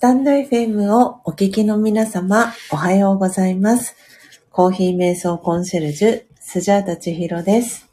[0.00, 3.96] スタンド FM をお聞きの皆様、おはようございます。
[4.50, 7.86] コーヒー瞑想コンシェルジュ、スジャータチヒロです。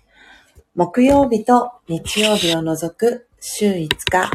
[0.73, 4.31] 木曜日と日曜日を除く週5日、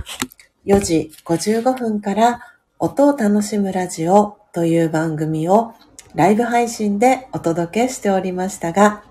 [0.67, 2.43] 4時55分から
[2.78, 5.72] 音を楽しむラジオという番組を
[6.15, 9.03] ライブ配信でお届けしておりましたが、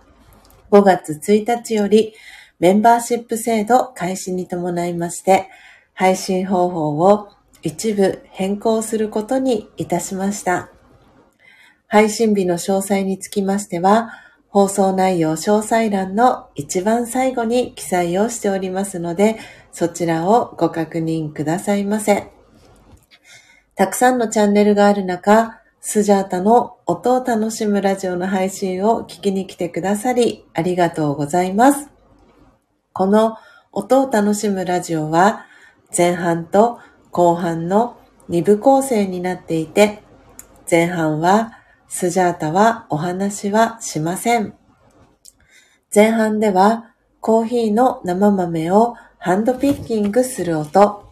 [0.69, 2.13] 5月1日より
[2.59, 5.49] メンバーシップ制度開始に伴いまして、
[5.95, 7.29] 配信方法を
[7.61, 10.69] 一部変更することにいたしました。
[11.87, 14.11] 配信日の詳細につきましては、
[14.47, 19.39] 放送内容詳細欄の一番最後に記載をしておりますので、
[19.71, 22.31] そちらをご確認くださいませ。
[23.75, 31.89] たくさんのチャンネルがある中、スジャータの音を楽しむラジオの配信を聞きに来てくださり、ありがとうございます。
[32.93, 33.37] この
[33.71, 35.45] 音を楽しむラジオは、
[35.95, 36.79] 前半と
[37.11, 37.97] 後半の
[38.29, 40.01] 2部構成になっていて、
[40.69, 44.53] 前半はスジャータはお話はしません。
[45.93, 51.11] 前半ではコーヒーの生豆をハンドピッキングする音、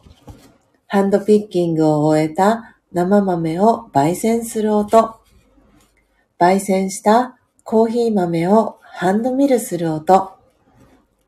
[0.87, 5.19] ハンドピッキングを終えた生豆を焙煎する音、
[6.39, 10.31] 焙煎したコーヒー豆をハンドミルする音、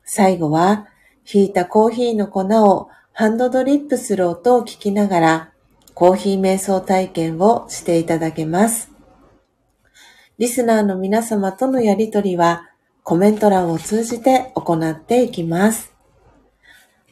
[0.04, 0.88] 最後は
[1.22, 5.52] ひいたコーヒーの粉をハンドドリップする音を聞きながら、
[5.92, 8.90] コーヒー瞑想体験をしていただけます。
[10.38, 12.70] リスナーの皆様とのやりとりは、
[13.02, 15.92] コメント欄を通じて行っていきます。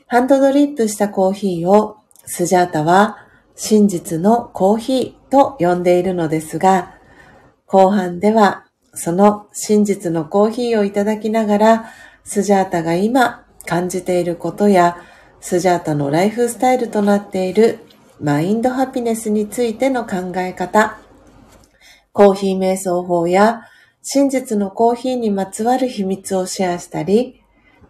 [0.06, 3.18] ハンドドリップしたコーヒーを、スジャータは、
[3.54, 6.94] 真実のコーヒーと呼んでいるのですが、
[7.66, 11.84] 後半では、その真実のコーヒーをいただきながら、
[12.24, 14.96] スジャータが今感じていることや、
[15.40, 17.78] スジャータのライフスタイルとなっている
[18.20, 20.98] マインドハピネスについての考え方、
[22.12, 23.62] コーヒー瞑想法や
[24.02, 27.42] 真実のコーヒーにまつわる秘密をシェアしたり、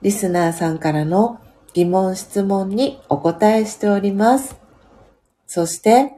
[0.03, 1.41] リスナーさんからの
[1.75, 4.57] 疑問質問にお答えしております。
[5.47, 6.13] そして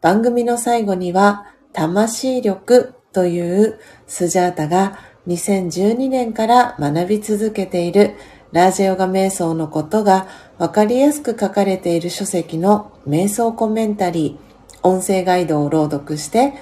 [0.00, 8.14] 番組の最後には魂力というスジャータが2012年から学び続けている
[8.52, 10.26] ラージェヨガ瞑想のことが
[10.60, 16.52] わかりやすく書かれている書籍の瞑想コメンタリー、音声ガイドを朗読して、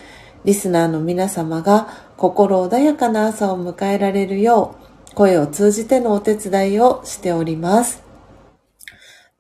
[0.44, 4.76] リスナーの皆様が心穏やかな朝を迎えられるよ
[5.10, 8.04] う、声を通じてのお手伝いをしております。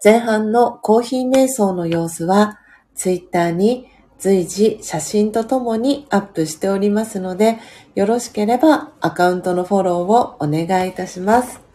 [0.02, 2.58] 前半のコーヒー瞑想の様子は、
[2.96, 3.86] ツイッターに
[4.18, 7.58] 随時写真とともにアップしておりますので、
[7.94, 11.67] よろしければアカウントのフォローをお願いいたします。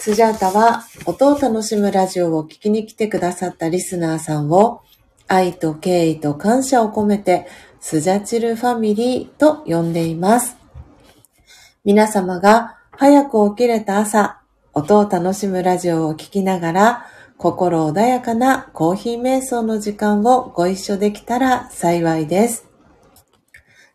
[0.00, 4.82] スジャータは音を楽しむラジオを聞きに来てくださったリスナーさんを
[5.26, 7.48] 愛と敬意と感謝を込めて
[7.80, 10.56] スジャチルファミリーと呼んでいます。
[11.84, 14.40] 皆様が早く起きれた朝、
[14.72, 17.06] 音を楽しむラジオを聞きながら
[17.36, 22.68] 心穏やかなコーヒー瞑想の時間をご一緒できたら幸いです。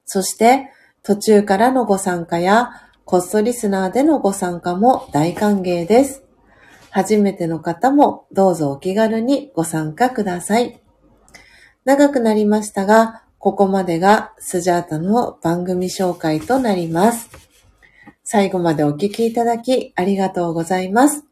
[0.06, 0.70] そして
[1.02, 2.72] 途中からのご参加や
[3.06, 6.24] コストリスナーでのご参加も大歓迎です。
[6.90, 10.80] 初めての方もどうぞお気軽にご参加ください。
[11.84, 17.30] 長くなりましたが、ここまでがスジャータの番組紹介となります。
[18.24, 21.26] 最後までお聞きいただきありがとうございます。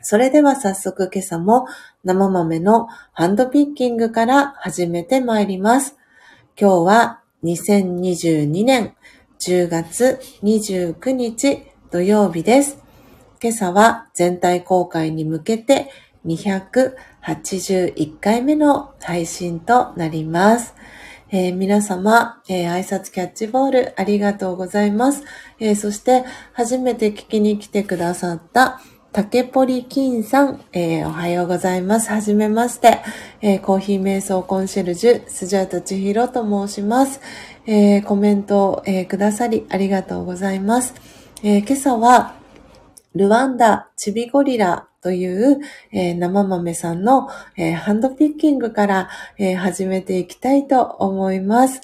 [0.00, 1.66] それでは早速今朝も
[2.02, 5.96] 生豆のハンドピッキングから始めてまいります。
[6.60, 8.94] 今日は2022年
[9.38, 11.62] 10月29日
[11.92, 12.82] 土曜日です。
[13.40, 15.90] 今朝は全体公開に向けて
[16.26, 20.74] 281回目の配信となります。
[21.30, 25.22] えー皆様、えー挨拶キャッチボールありがとうございます。
[25.60, 28.80] えーそして初めて聞きに来てくださった
[29.12, 32.10] 竹ポリ金さん、えーおはようございます。
[32.10, 32.98] はじめまして、
[33.40, 37.20] えーコーヒー瞑想コンシェルジュ、スジャータ千尋と申します。
[37.70, 40.94] えーコメントを、えーくださりありがとうございます。
[41.42, 42.34] えー今朝は、
[43.14, 45.60] ルワンダチビゴリラという、
[45.92, 47.28] えー生豆さんの、
[47.58, 51.82] えーハンドピッキングから、えー始めていきたいと思います。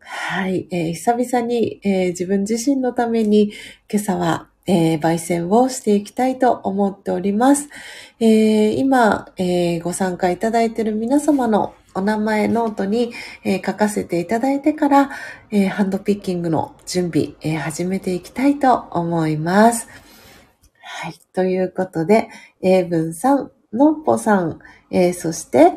[0.00, 3.52] はい、えー久々に、えー自分自身のために
[3.88, 7.68] 今朝は、えー焙煎をしていきたいと思っております。
[8.18, 13.12] えー今、えーご参加いただいている皆様のお名前ノートに、
[13.44, 15.10] えー書かせていただいてから、
[15.50, 19.88] えーハンドピッキングの準備、えー始めていきたいと思います。
[20.80, 21.14] はい。
[21.32, 22.28] ということで、
[22.62, 24.60] エイブンさん、のっぽさん、
[24.90, 25.72] えそして、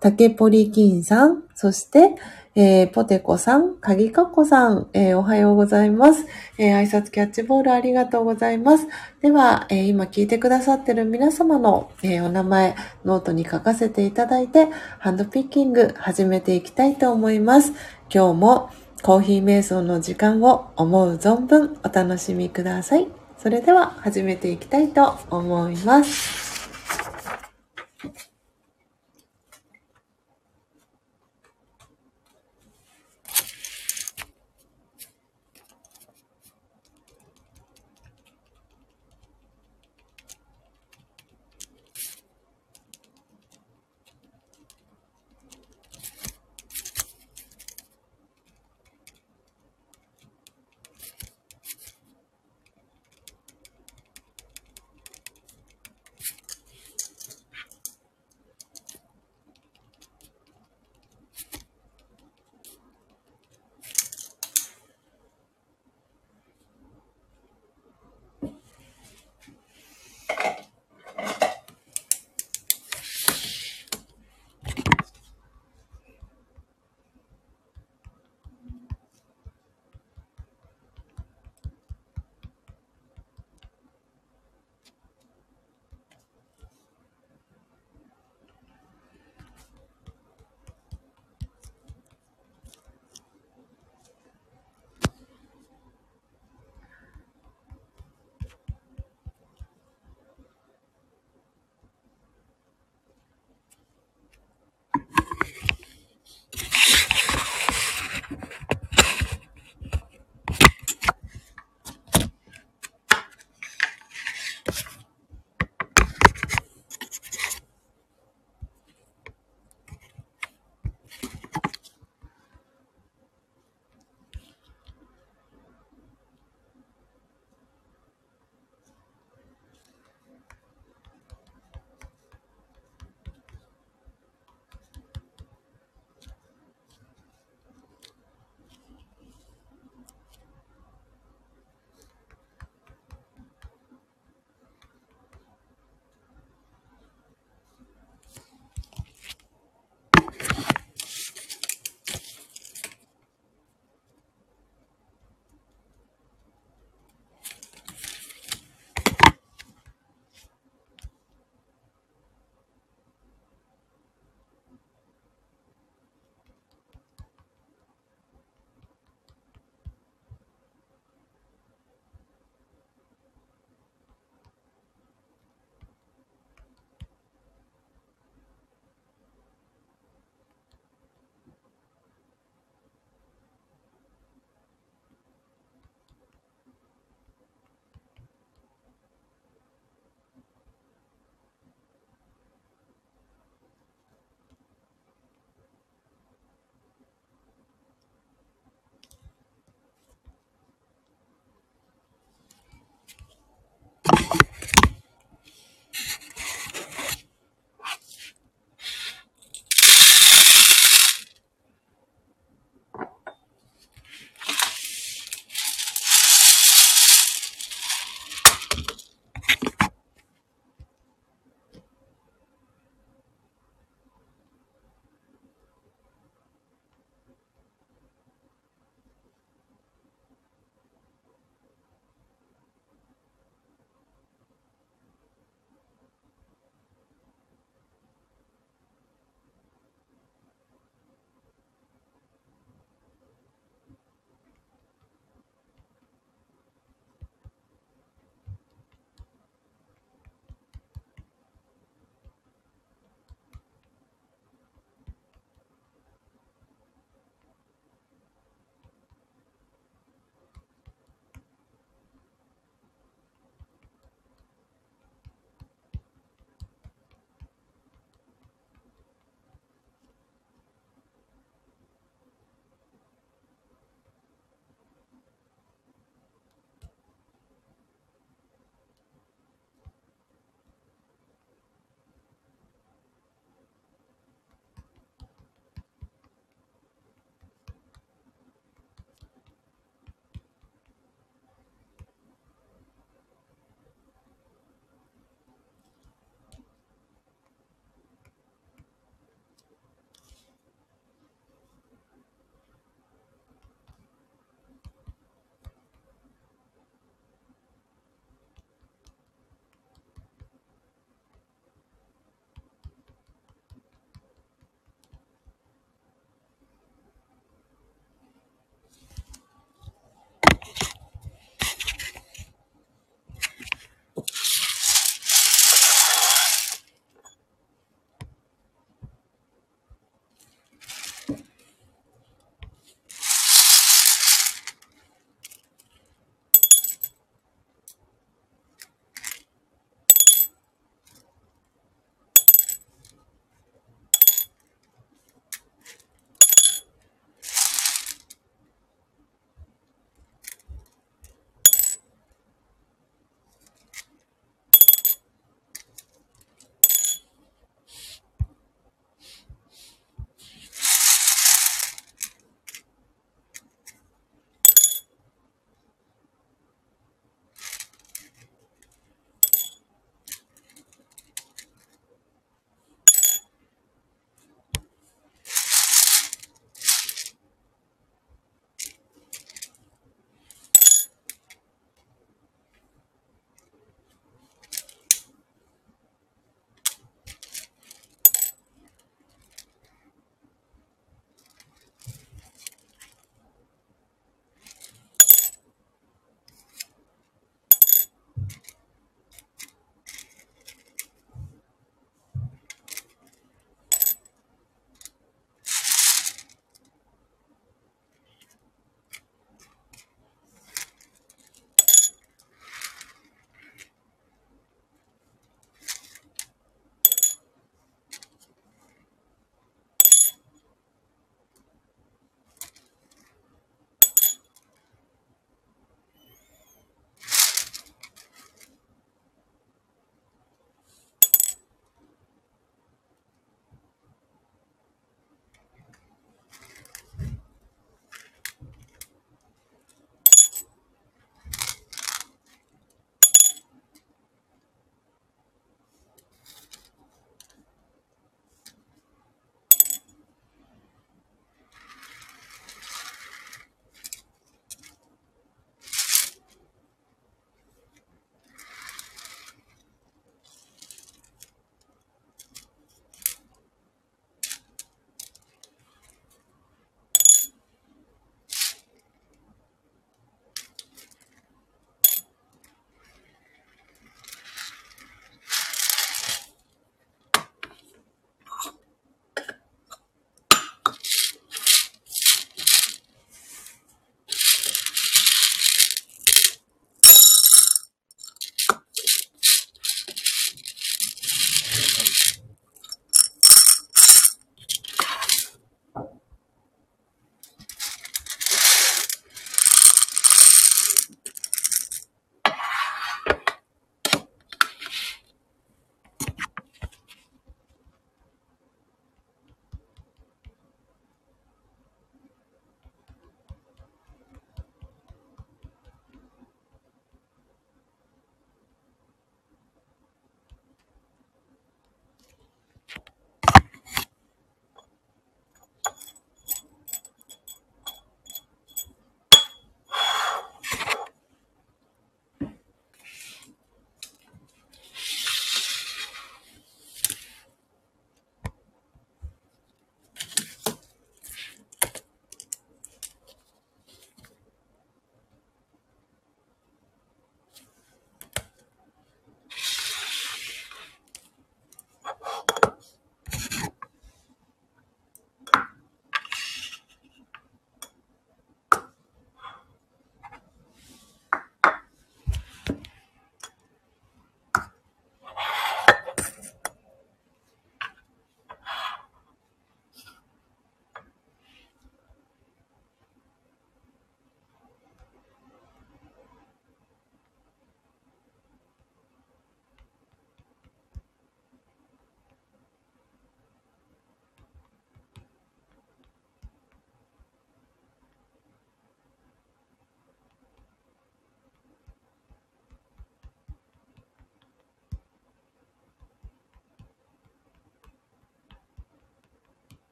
[0.00, 2.14] 竹ポリキンさん、そして、
[2.56, 6.24] えー、ポテコさん、かぎかっこさん、えー、おはようございます。
[6.56, 8.86] えー、挨拶キャッチボールありがとうございます。
[9.20, 14.68] では、えー今聞いてくださってる皆様の、えお名前、ノートに書かせていただいて、
[15.00, 17.72] ハンドピッキング始めていきたいと思います。
[18.12, 18.70] 今日も
[19.02, 23.08] コーヒー瞑想の時間を思う存分お楽しみください。
[23.36, 26.54] それでは始めていきたいと思います。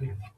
[0.00, 0.37] Thank.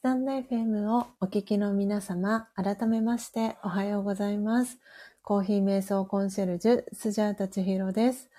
[0.00, 4.78] スタンド FM をお聞きの皆様、改めましておはようございます。
[5.20, 8.30] コーヒー瞑想コンシェルジュ、スジャータチヒロです。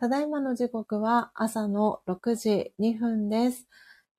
[0.00, 3.68] ただいまの時刻は朝の6時2分です。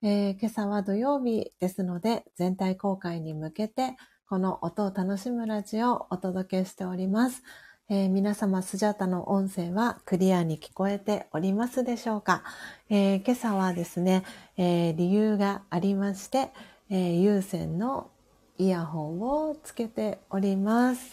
[0.02, 3.96] えー、今朝は土曜日ですので、全体公開に向けて、
[4.28, 7.42] この音を楽しむラジオをお届けしております。
[7.90, 12.44] えー、皆様、スジャータの音声はクリアに聞こえておりますでしょうか、
[12.88, 14.22] えー、今朝はですね、
[14.56, 16.52] えー、理由がありまして、
[16.96, 18.08] え有線の
[18.56, 21.10] イヤホンをつけております。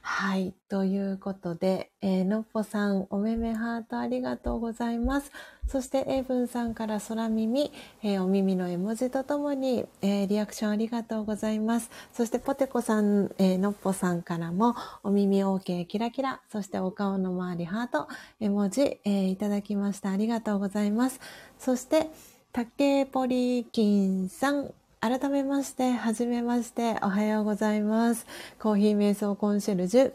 [0.00, 0.54] はい。
[0.70, 5.30] ということで、えー、のっぽさん、おめめハートありがとうございます。
[5.68, 7.70] そして、エイブンさんから空耳、
[8.02, 11.90] えー、お耳の絵文字とともに、えー、リアクションありがとうございます。
[12.14, 18.08] そして、ポテコさん、えー、のっぽさんからも、お耳 OK キラキラ、そしてお顔の周りハート、
[18.40, 20.12] 絵文字、えー、いただきました。
[20.12, 21.20] ありがとうございます。
[21.58, 22.08] そして、
[22.52, 28.26] 竹ポリキンさん、改めまして、はじめまして、おはようございます。
[28.58, 30.12] コーヒー瞑想コンシェルジュ、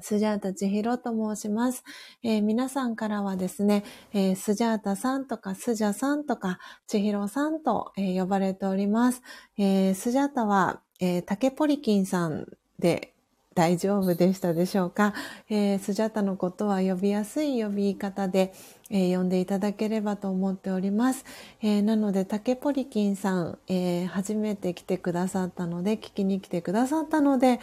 [0.00, 1.82] スジャータ千尋と申します、
[2.22, 9.22] えー、皆さんからはですね、えー、スジャータさんとかスジャさんとか千尋さんと、えー、呼ばれております。
[9.56, 12.46] えスジャータは、え竹ポリキンさん
[12.78, 13.11] で
[13.54, 15.14] 大丈夫でしたでしょうか、
[15.48, 18.52] えー、スジャタのことは呼びやすい呼び方で、
[18.90, 21.24] えー、呼んでいただければと思っております。
[21.62, 27.60] えー、なので、竹ポリキンさん、え、初めて来てくださったので、聞きに来てくださったので、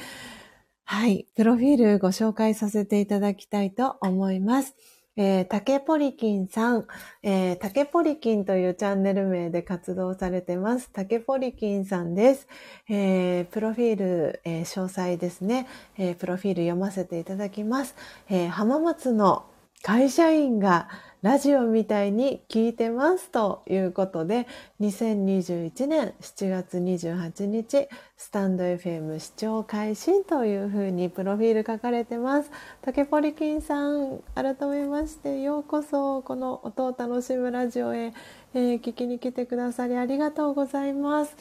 [0.85, 4.75] はい、プロフィールご紹介させていただきたいと思います。
[5.21, 6.87] えー、竹ポリキンさん、
[7.23, 10.89] えー、竹ポリキンというチャンネル名で活動されてます。
[10.93, 12.47] 竹ポリキンさんです。
[12.87, 15.67] えー、プロフィール、えー、詳細ですね、
[15.97, 17.95] えー、プロフィール読ませていただきます。
[18.29, 19.43] えー、浜松の
[19.81, 20.87] 会社員が
[21.21, 24.47] ラジオみたいに聞いてますということで、
[24.79, 32.51] 2021年7月28日、スタンド FM 視聴開始というふうにプロフィール書かれてます。
[32.81, 38.13] 竹ポリキンさん、改めましてようこそこの音を楽しむラジオへ、
[38.53, 41.35] えー、聞きに来てくださりありがとうございます。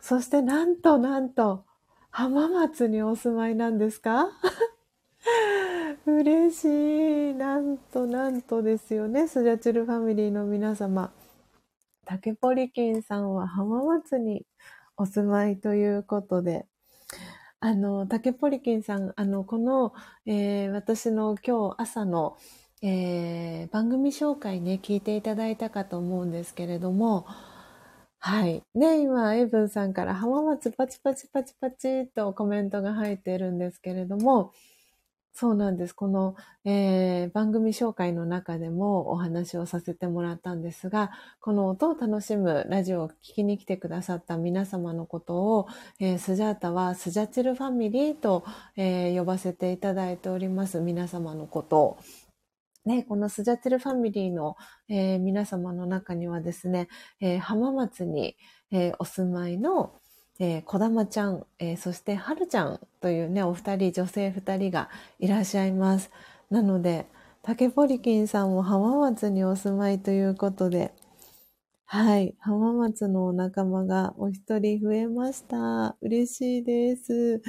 [0.00, 1.64] そしてなんとなんと、
[2.10, 4.28] 浜松にお住まいなんですか？
[6.06, 7.34] 嬉しい。
[7.34, 9.28] なんとなんとですよね。
[9.28, 11.12] スジャチルファミリーの皆様。
[12.04, 14.46] 竹ポリキンさんは浜松に
[14.96, 16.66] お住まいということで、
[17.60, 19.92] あの、竹ポリキンさん、あの、この、
[20.26, 22.36] えー、私の今日朝の、
[22.82, 27.26] えー、番組紹介ね、聞いていただいたかと思うんですけれども、
[28.20, 28.62] はい。
[28.74, 34.52] ね、今、エブンさんから浜松パチパチパチパチとコメントが入っているんですけれども、
[35.38, 35.92] そうなんです。
[35.92, 36.34] この、
[36.64, 41.10] えー、番組紹介の中でもお話をさせてもらったんですが、
[41.40, 45.68] この音を楽しむラジオを聞きに来てくださった皆様のことを、
[46.00, 48.46] えー、スジャータはスジャチルファミリーと、
[48.76, 50.80] えー、呼ばせていただいております。
[50.80, 51.98] 皆様のことを。
[52.86, 54.56] ね、このスジャチルファミリーの、
[54.88, 56.88] え、皆様の中にはですね、
[57.20, 58.38] え、浜松に、
[58.70, 59.96] え、お住まいの、
[60.38, 66.10] えー、小玉ちゃん、えー、そしてはるちゃんというね、お二人、女性二人がいらっしゃいます。
[66.50, 67.06] なので、
[67.42, 70.92] 竹ポリキンさんも浜松にお住まいということで、
[71.88, 72.34] はい。
[72.40, 75.96] 浜松のお仲間がお一人増えました。
[76.00, 77.40] 嬉しいです。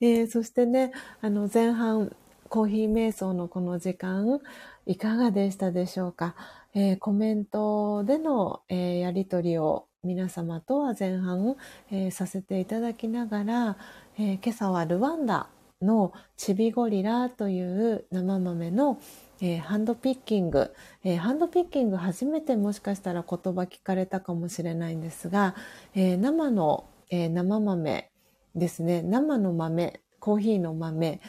[0.00, 2.14] えー、そしてね、あの、前半、
[2.48, 4.40] コーヒー瞑想のこの時間、
[4.86, 6.36] いかがでしたでしょうか、
[6.72, 11.56] えー、コメントでの、えー、やりとりを皆様とは前半、
[11.90, 13.76] えー、させていただきながら、
[14.18, 15.48] えー、今朝はルワンダ
[15.82, 18.98] のチビゴリラという生豆の、
[19.42, 20.74] えー、ハンドピッキング、
[21.04, 25.54] えー、ハンドピッキング初めてもしかしたら言葉聞かれたかもしれないんですが、
[25.94, 28.10] えー、生の、え生豆
[28.54, 29.02] ですね。
[29.02, 31.20] 生の豆コーヒーの豆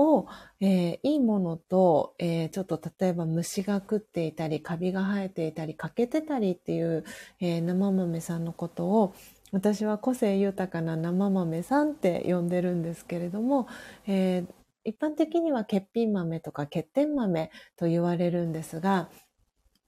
[0.00, 0.26] を、
[0.60, 7.04] えー、いいものと、えー、ちょっと例えば虫が食っていたり、カビが生えていたり、欠けてたりっていう、
[7.40, 9.14] えー、生豆さんのことを、
[9.52, 13.66] 私は個性豊かな生豆さんって呼んでるんですけれども、
[14.06, 14.44] え
[14.84, 19.10] 一般的には欠品豆とか欠点豆と言われるんですが、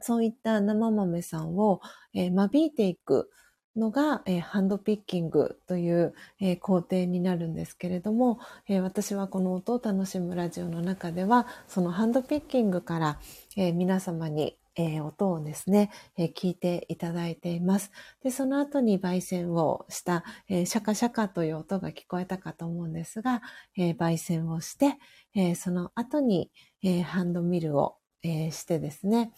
[0.01, 1.80] そういった生豆さんを、
[2.12, 3.30] え間引いていく、
[3.77, 8.39] のが、えー、ハンドピッキングという、えー、工程になるんですけれども、
[8.69, 13.19] えー、私はこの音を楽しむラジオの中では、そのハンドピッキングから、
[13.57, 17.90] え皆様に、え音をですね、え聞いていただいています。
[18.23, 23.43] で、その後に焙煎をした、えシャカシャカという音が聞こえたかと思うんですが、
[23.77, 24.97] え焙煎をして、
[25.35, 26.51] えその後に、
[26.82, 29.32] えハンドミルを、えしてですね、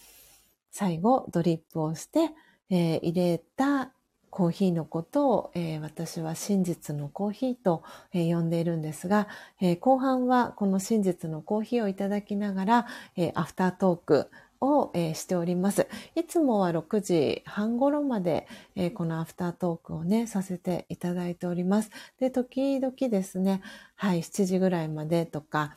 [0.70, 2.30] 最後ドリップをして、
[2.70, 3.93] え入れた
[4.34, 9.28] コーヒーのことを、えー、私は真実のコーヒーと、えー、呼んでいるんですが、
[9.60, 12.86] えー、後半はこの真実のコーヒーをいただきながら、
[13.16, 14.30] えアフタートーク
[14.60, 15.86] を、えしております。
[16.16, 21.90] いつもは6時半頃まで、えこのアフタートークをね、させていただいております。
[22.18, 23.62] で、時々ですね、
[23.94, 25.76] はい、7時ぐらいまでとか、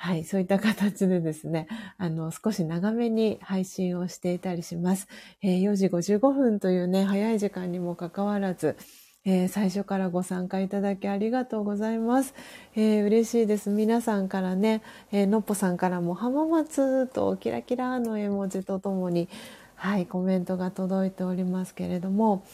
[0.00, 1.66] はい、そういった形でですね、
[1.98, 5.08] あの、少し長めに配信をしていたりします。
[5.42, 8.76] えー、4時55分というね、早い時間にもかかわらず、
[9.24, 12.32] えー、最初からご参加いただきありがとうございます。
[12.76, 13.70] えー、嬉しいです。
[13.70, 19.28] 皆さんからね、えー、のっぽさんからも浜松とキラキラの絵文字とともに、
[19.74, 22.44] はい、コメントが届いておりますけれども、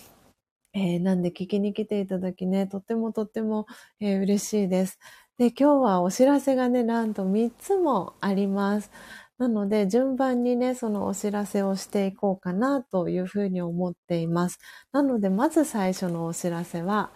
[0.72, 3.66] えー、なんで聞きに来ていただきね、とってもとっても、
[4.00, 4.98] えー、嬉しいです。
[5.38, 8.90] で、今日はお知らせがね、なんと3つもあります。
[9.36, 14.60] なので、順番にね、そのお知らせをしていこうかなというふうに思っています。
[14.92, 17.10] なので、まず最初のお知らせは、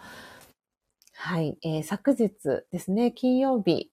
[1.13, 2.29] はい、えー、昨日
[2.71, 3.91] ですね、金曜日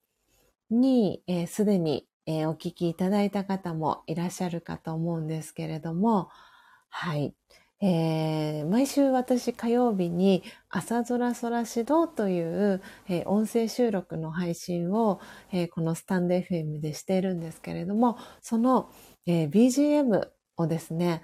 [0.71, 6.31] に、す、えー、で、に、えー、お聞きいただいた方もいらっしゃるかと思うんですけれども、
[6.89, 7.35] はい、
[7.81, 15.21] えー、毎週私火曜日に朝空空指導という、えー、音声収録の配信を、
[15.53, 18.91] えー、このスタンド FM でしているんですけれども、その、
[19.27, 21.23] BGM をですね、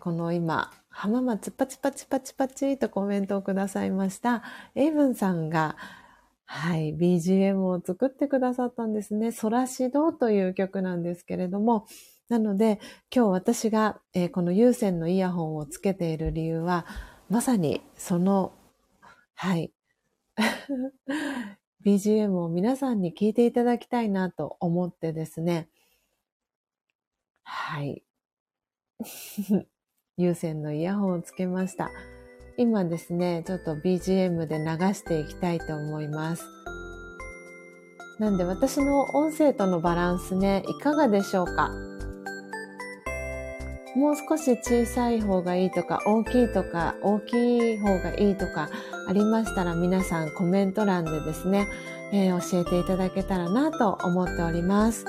[0.00, 4.42] この今、浜松パチパチパチパチとコメントをくださいました、
[4.74, 5.76] エイブンさんが、
[6.44, 9.32] はい、BGM を作ってくださったんですね。
[9.32, 11.86] 空指導という曲なんですけれども、
[12.28, 12.78] なので、
[13.14, 16.84] 今日私が、えー、この有線のイヤホンをつけている理由は、
[17.30, 18.52] まさにその、
[19.34, 19.72] はい、
[21.84, 25.68] BGM を皆さんに聞いていただきたいなと思ってですね、
[27.44, 28.02] はい。
[30.18, 31.90] 有線のイヤホンをつけました。
[32.58, 34.64] 今ですね、ちょっと BGM で流
[34.94, 36.44] していきたいと思います。
[38.18, 41.70] なんで私の音声とのバランスね、いかがでしょうか？
[43.98, 48.70] もう少し小さい方がいいとか、大きいとか、大きい方がいいとか
[49.08, 51.66] ありましたら皆さんコメント欄でですね、
[52.12, 55.04] えー、教えていただけたらなと思っております。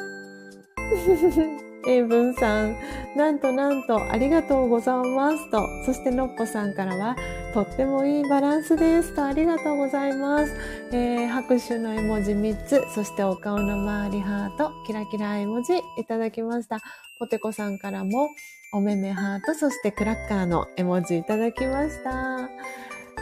[1.87, 2.75] 英 文さん、
[3.15, 7.15] なんとなんとありがとうございますと、そしてのっぽさんからは、
[7.53, 10.55] とってもいいバランスですと、ありがとうございます。
[10.91, 16.79] えー、拍手の絵文字3つ、そしてお顔の周りハート、キラキラ絵文字いただきました。
[17.19, 18.29] ポテコさんからも、
[18.71, 22.41] おめめハート、そしてクラッカーの絵文字いただきました。
[22.41, 22.49] ね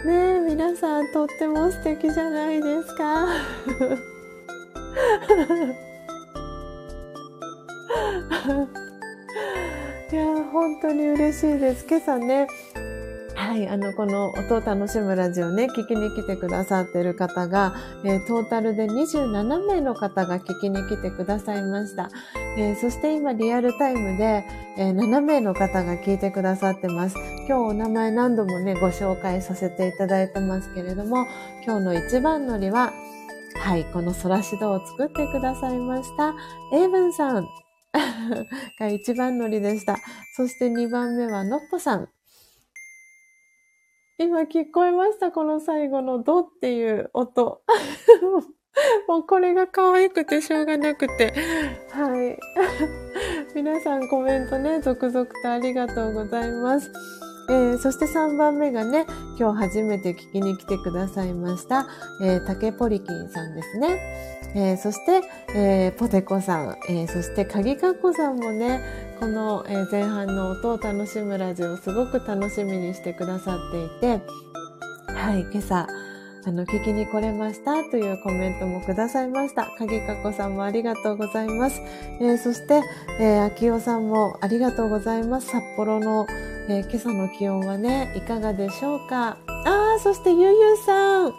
[0.06, 3.28] え、皆さんとっても素敵じゃないですか。
[10.12, 11.86] いや本当に嬉しいです。
[11.88, 12.50] 今朝ね、
[13.48, 22.10] はい、あの、この音を楽しむラジオね、聞きに来てくださってる方が、えー、トータルで27名の方が聞きに来てくださいました。
[22.58, 24.44] えー、そして今リアルタイムで、
[24.78, 27.16] えー、7名の方が聞いてくださってます。
[27.48, 31.26] 今日お名前何度もね、ご紹介させていただいてますけれども、
[31.66, 32.92] 今日の一番乗りは、
[33.62, 36.36] はい、この空指導を作ってくださいました、
[36.74, 37.48] エイブンさん
[38.78, 39.96] が一番乗りでした。
[40.36, 42.10] そして2番目はのっぽさん。
[44.20, 47.62] 今聞こえましたこの最後のドっていう音。
[49.08, 51.34] もうこれが可愛くてしょうがなくて。
[51.92, 52.40] はい。
[53.54, 56.92] 皆さんコメントね、続々とありがとうございます。
[57.50, 59.06] えー、そして3番目がね、
[59.40, 61.88] 今日初めて聞きに来てくださいました、
[62.22, 64.00] えー、竹ポリキンさんですね。
[64.56, 65.22] えー、そして、
[65.54, 68.82] えー、ポテコさん、え、そして鍵かっこさんもね、
[69.20, 74.22] この、前半の音を楽しむラジオをすごく楽しみにしてくださっていて、
[75.14, 75.88] はい、今朝、
[76.46, 79.68] あの、聞きに来れましたというコメントもくださいました。
[79.78, 81.82] 鍵かこさんもありがとうございます。
[82.22, 82.82] えー、そして、
[83.20, 85.48] えー、秋代さんもありがとうございます。
[85.48, 86.26] 札幌の、
[86.70, 89.38] えー、今朝の気温はね、いかがでしょうか？
[89.48, 91.34] あー、そしてゆゆさん、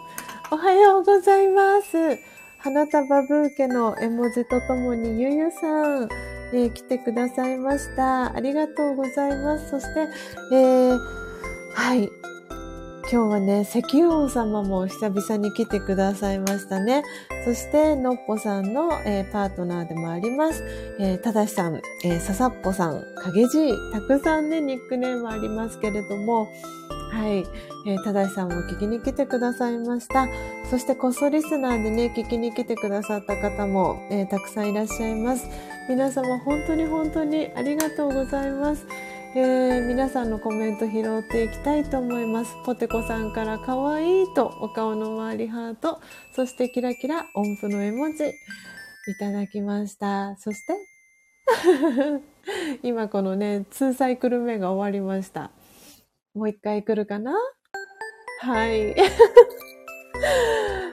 [0.51, 2.19] おはようございます。
[2.59, 6.09] 花束ブーケの絵文字とともにゆゆさん、
[6.53, 8.35] えー、来てくださいました。
[8.35, 9.69] ありがとうございます。
[9.69, 10.07] そして、
[10.53, 10.99] えー、
[11.73, 12.09] はい。
[13.11, 17.03] 今日はね、石油王様も久々に来てくださいましたね。
[17.43, 20.63] そして、のっぽさんの、えー、パートナーでもあります。
[20.99, 26.49] えー、ただしさん、えー、ささっぽさん、かげじい、たくさんね、ニックネームありますけれども、
[27.11, 27.45] はい。
[27.87, 30.27] えー、ただしさんも聞きに来てくださいました。
[30.69, 35.47] そして、こっそリスナーでね、聞きに来てくださった方も、えー、たくさんいらっしゃいます。
[35.87, 38.85] 皆様、本当に本当にありがとうございます。
[39.35, 46.01] えー、皆さんのコメント拾っていきたいと思いますポテコさんから可愛いとお顔の周りハート
[46.33, 48.31] そしてキラキラ音符の絵文字い
[49.19, 50.73] ただきましたそして
[52.81, 55.51] 今このね2サイクル目が終わりました
[56.33, 57.33] もう一回来るかな？
[58.41, 58.95] はい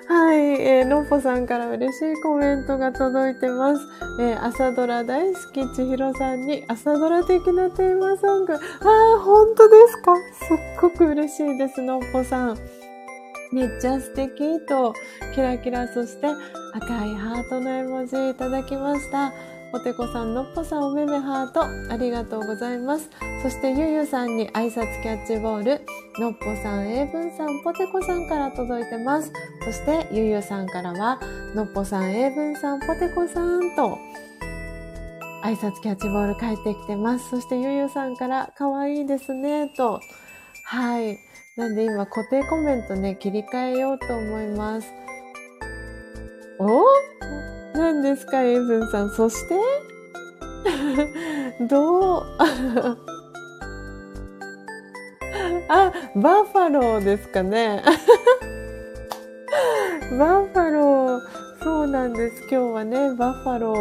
[0.08, 3.82] はい、えー、のっぽさんから嬉しいコメントが届いてます。
[4.20, 8.54] えー、朝ドラ大好き千尋さんに朝ドラ的なテーマソング。
[8.54, 10.14] ああ、本当ですか？
[10.32, 12.58] すっごく嬉しいです、のっぽさん。
[13.52, 14.92] めっちゃ素敵と、
[15.34, 16.26] キラキラ、そして
[16.74, 19.32] 赤いハートの絵文字いただきました。
[19.76, 21.60] ポテコさん、のっぽさん、おめめハート、
[21.92, 23.10] ありがとうございます。
[23.42, 25.82] そして、ゆゆさんに挨拶キャッチボール、
[26.18, 29.30] のっぽさん、英文さん、ポテコさんから届いてます。
[29.66, 31.20] そして、ゆゆさんからは、
[31.54, 33.98] のっぽさん、英文さん、ポテコさんと、
[35.44, 37.28] 挨拶キャッチボール返ってきてます。
[37.28, 40.00] そして、ゆゆさんから、かわいいですね、と。
[40.64, 41.18] はい。
[41.58, 44.90] なんで今、固定コメントね、切り替えようと思います。
[46.60, 46.82] お？
[47.76, 49.10] 何ですか、エイブンさん。
[49.10, 49.54] そして？
[51.68, 52.22] どう？
[55.68, 57.82] あ、バッファローですかね。
[60.18, 61.20] バッファロー。
[61.62, 62.42] そうなんです。
[62.42, 63.76] 今日はね、バッファロー。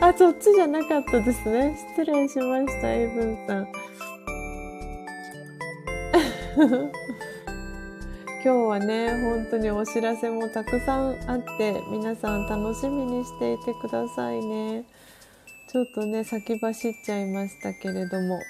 [0.00, 1.76] あ、そっちじゃなかったですね。
[1.96, 3.68] 失礼しました、エイブンさん。
[8.44, 14.84] 今日はね、本当にお知らせもたくさんあって、皆さん楽しみにしていてくださいね。
[15.70, 18.40] ちょっとね、先走っちゃいましたけれども。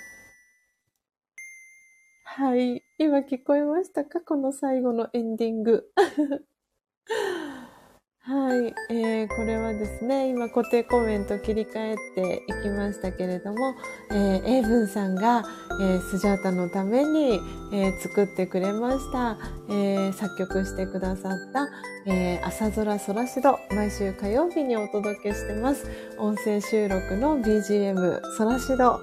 [2.24, 2.82] はい。
[2.96, 4.22] 今聞こえましたか？
[4.22, 5.84] この最後のエンディング。
[8.24, 13.74] はい、えー、これはですね、今固定コメント切り替えていきましたけれども、
[14.12, 15.42] えー、エイブンさんが、
[15.80, 17.40] えー、スジャータのために、
[17.72, 19.38] えー、作ってくれました、
[19.68, 21.68] えー、作曲してくださった、
[22.06, 25.90] えー、朝空空しど、毎週火曜日にお届けしてます。
[26.16, 29.00] 音声収録の BGM、空しど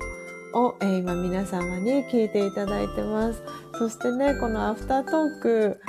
[0.54, 3.44] を、えー、今皆様に聞いていただいてます。
[3.74, 5.82] そしてね、このアフタートーク、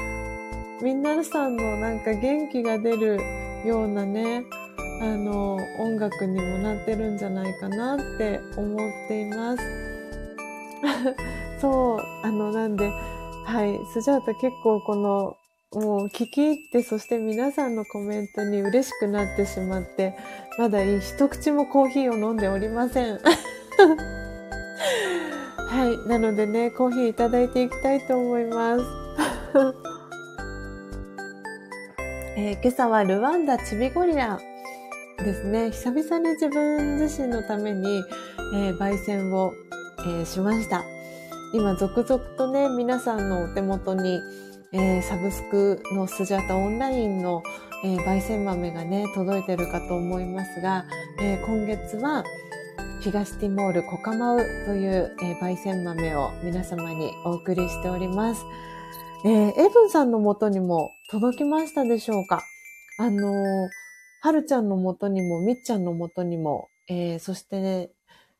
[0.83, 3.21] 皆さんのなんか元気が出る
[3.67, 4.45] ようなね、
[5.03, 9.63] あの、音楽にもなってるんじゃないかなって思っています。
[11.61, 12.91] そう、あの、なんで、
[13.45, 15.37] はい、スジャータ結構この、
[15.73, 20.17] もう聞き入って、そして皆さんのコメントに嬉しくなってしまって、
[20.59, 23.19] まだ一口もコーヒーを飲んでおりません。
[25.69, 28.85] はい、なのでね、コーヒーいただいていきたいと思います。
[32.43, 34.41] えー、今朝はルワンダチビゴリラ
[35.19, 35.71] ですね。
[35.73, 38.03] 久々に自分自身のために、
[38.55, 39.53] えー、焙煎を、
[39.99, 40.83] えー、しました。
[41.53, 44.23] 今、続々とね、皆さんのお手元に、
[44.73, 47.43] えー、サブスクのスジャタオンラインの、
[47.85, 50.87] えー、焙煎豆がね、届いてるかと思いますが、
[51.21, 52.25] えー、今月は、
[53.03, 58.43] 東ティモールコカマウという、えー、焙煎豆を皆様にお送りしております。
[59.25, 62.43] えー、エブンさんの元にも届きましたでしょうか？
[62.99, 63.69] あのー、
[64.23, 67.91] はるちゃんの元にも、みっちゃんの元にも、えー、そしてね、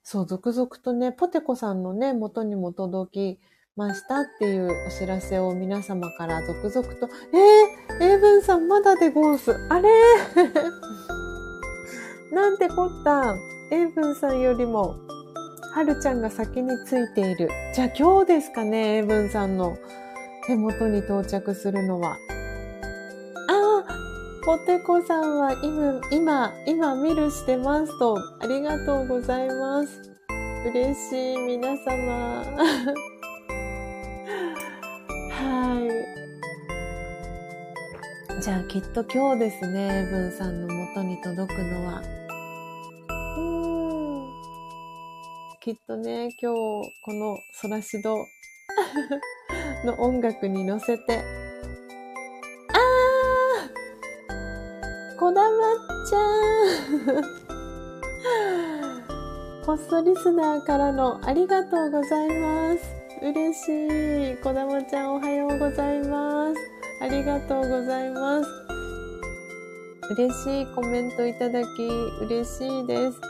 [0.03, 3.41] そう、続々とね、ポテコさんのね、元にも届き
[3.77, 7.09] ましたっていうお知らせを皆様から続々と、
[7.99, 9.53] えー、エブンさんまだでゴース。
[9.69, 9.91] あれ？
[12.33, 13.35] なんてこった？
[13.73, 14.97] エイブンさんよりも、
[15.75, 17.49] はるちゃんが先についている。
[17.75, 19.77] じゃあ今日ですかね、エイブンさんの
[20.51, 22.11] 手元に到着するのは。
[22.11, 22.17] あ
[23.87, 23.87] あ、
[24.45, 30.11] ポテコさんは今、今、今見るしてますと、ありがとうございます。
[30.67, 32.43] 嬉しい皆様。
[35.31, 35.89] は
[38.37, 38.43] い。
[38.43, 42.03] じゃあきっと今日ですね、ブンさんの元に届くのは。
[43.39, 44.31] うーん。
[45.61, 46.59] きっとね、今日、
[47.05, 48.17] このソラシド
[49.85, 51.19] の音楽に乗せて、
[52.69, 55.49] あーこだま
[56.09, 56.19] ちゃ
[57.19, 57.41] ん
[59.65, 63.01] ホストリスナーからのありがとうございます。
[63.23, 64.37] 嬉しい。
[64.43, 66.57] こだまちゃんおはようございます。
[67.03, 68.49] ありがとうございます。
[70.13, 71.67] 嬉しいコメントいただき
[72.23, 73.21] 嬉しいです。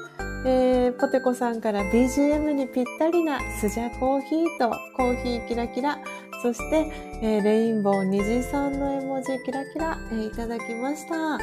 [0.46, 5.98] えー、ポテコさんから BGM にぴったりなスジャコーヒーとコーヒーキラキラ、
[6.42, 6.90] そして、
[7.22, 11.38] えー、レインボー虹さんの絵文字キラキラ、えー、いただきました。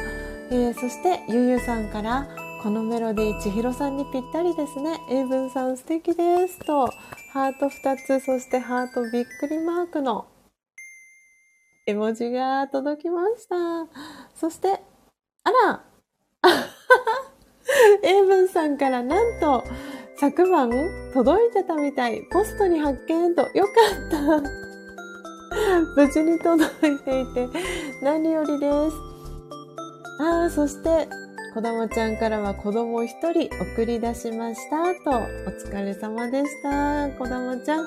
[0.50, 2.26] えー、そしてゆゆさんから
[2.62, 4.98] このメロディー、千尋さんにぴったりですね。
[5.08, 6.58] 英文さん素敵です。
[6.58, 6.88] と、
[7.32, 10.26] ハート2つ、そしてハートびっくりマークの
[11.86, 13.54] 絵文字が届きました。
[14.34, 14.80] そして、
[15.44, 15.84] あら
[18.02, 19.62] 英文さんからなんと、
[20.16, 20.70] 昨晩
[21.14, 22.22] 届いてたみたい。
[22.32, 23.70] ポストに発見と、よか
[24.08, 24.67] った。
[25.96, 27.48] 無事に届いていて、
[28.02, 28.96] 何よりです。
[30.20, 31.08] ああ、そして、
[31.54, 37.08] 子供ちゃんからは子供一人送り出しましたと、お疲れ様でした。
[37.10, 37.84] 子供ちゃん。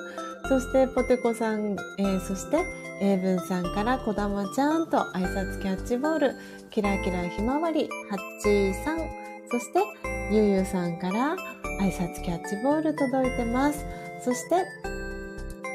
[0.47, 2.63] そして、ポテコさん、えー、そして、
[3.01, 6.35] 英文さんから子供ちゃんと挨拶キャッチボール、
[6.69, 8.97] キラキラひまわり、ハッチーさん、
[9.49, 9.79] そして、
[10.31, 11.35] ゆうゆうさんから
[11.81, 13.85] 挨拶キャッチボール届いてます。
[14.23, 14.63] そして、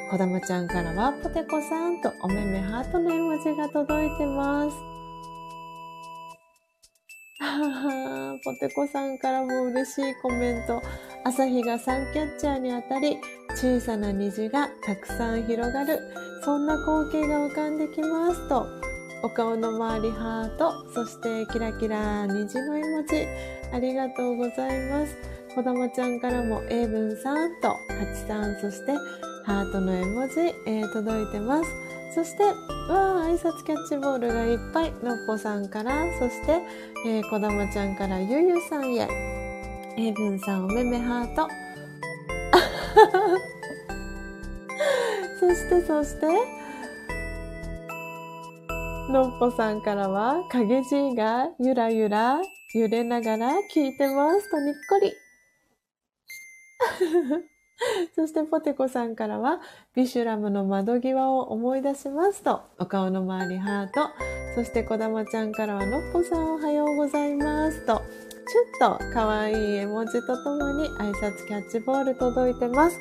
[0.09, 4.77] 子供ちゃんからはポテコさんとおめめハートの絵文字が届いてます。
[7.41, 10.81] ははポテコさんからも嬉しいコメント。
[11.25, 13.19] 朝日がサンキャッチャーに当たり、
[13.57, 15.99] 小さな虹がたくさん広がる。
[16.45, 18.65] そんな光景が浮かんできますと。
[19.25, 23.27] お顔の周りハート、そしてキラキラ虹の絵文字。
[23.73, 25.17] ありがとうございます。
[25.53, 27.77] 子供ちゃんからも英文さんと、ハ
[28.15, 28.93] チさん、そして
[29.47, 31.71] ハートの絵文字、えー届いてます。
[32.13, 32.53] そして、わ
[32.91, 34.91] あ、挨拶キャッチボールがいっぱい。
[35.05, 36.63] のっぽさんから、そして、
[37.07, 39.09] えー、子供ちゃんからゆゆさんへ。
[39.97, 41.49] 英文さんおめめハート。
[45.39, 46.27] そして、そして、
[49.13, 52.41] のっぽさんからは、影じいがゆらゆら
[52.75, 55.15] 揺れながら聞いてますとにっこり。
[58.15, 59.61] そしてポテコさんからは、
[59.95, 64.11] ビシュラムの窓際を思い出しますと、お顔の周りハート。
[64.55, 72.99] そしてこだまちゃんからは、のっぽさんおはようございますと、ちょっと可愛い絵文字とともに挨拶キャッチボール届いてます。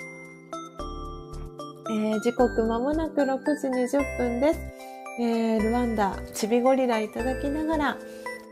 [1.87, 4.59] えー時刻まもなく6時20分です。
[5.19, 7.97] えールワンダ、チビゴリラいただきながら、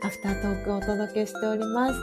[0.02, 1.94] アフタートークをお届けしております。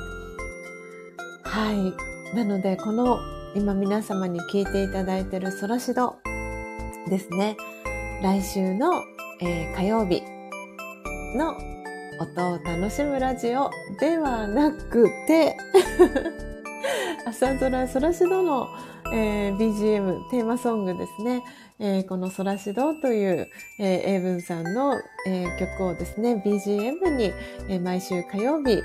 [1.44, 2.36] はい。
[2.36, 3.18] なので、この
[3.54, 6.16] 今皆様に聞いていただいているソラシド
[7.10, 7.58] ですね。
[8.24, 9.04] 来週の、
[9.42, 10.24] えー火曜日
[11.36, 11.58] の
[12.20, 13.70] 音を楽しむラジオ
[14.00, 15.58] ではなくて、
[17.28, 18.70] 朝空ソラシドの、
[19.14, 21.44] えー BGM、テーマソングですね。
[21.80, 23.50] えーこのソラシドという、
[23.80, 24.96] えー英文さんの、
[25.28, 27.34] えー曲をですね、BGM に、
[27.68, 28.82] えー毎週火曜日、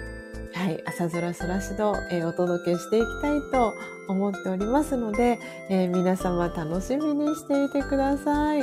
[0.55, 3.75] はい、朝空ソラシド、えーお届けしていきたいと
[4.09, 8.63] 思っておりますので、えー皆様楽しみにしていてください。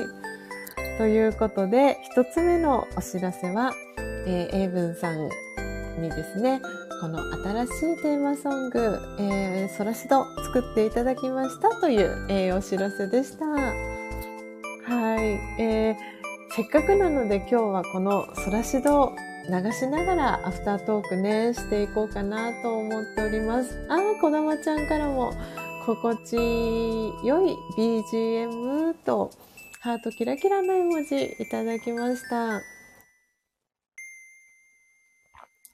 [0.98, 3.74] ということで、一つ目のお知らせは、
[4.28, 5.30] えー、英文さん
[6.02, 6.62] にですね、
[7.02, 13.46] この新しいテーマソング、えー、ソラシド作っていただきましたという、えーお知らせでした。
[13.46, 13.62] は
[15.18, 15.62] い。
[15.62, 16.14] えー
[16.56, 19.16] せっかくなので今日はこのソラシド
[19.50, 23.86] 流しながらアフタートークね、していこうかなと思っております。
[23.90, 25.34] あー、こだまちゃんからも
[25.86, 26.36] 心地
[27.26, 29.32] よい BGM と
[29.82, 32.62] ハートキラキラの絵文字いただきました。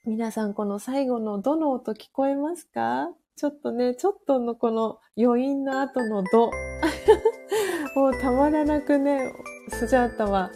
[0.05, 3.09] 皆さんこの最後のどの音聞こえますか？
[3.35, 6.49] ちょっとね、ちょっとのこの余韻の後のど。
[7.95, 9.31] もうたまらなくね、
[9.69, 10.49] スジャータは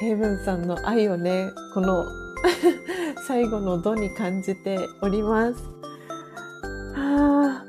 [0.00, 2.04] ヘイブンさんの愛をね、この
[3.26, 5.62] 最後のどに感じております。
[6.96, 7.64] あ、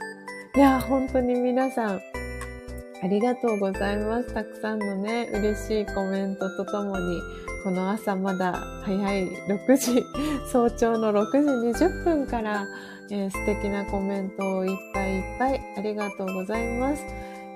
[0.56, 2.02] いや、本当に皆さん、
[3.04, 4.34] ありがとうございます。
[4.34, 7.20] たくさんのね、嬉しいコメントとともに、
[7.64, 8.54] この朝まだ
[8.84, 10.04] 早い6時、
[10.52, 12.66] 早朝の6時20分から、
[13.10, 17.04] えー素敵なコメントをいっぱいいっぱいありがとうございます。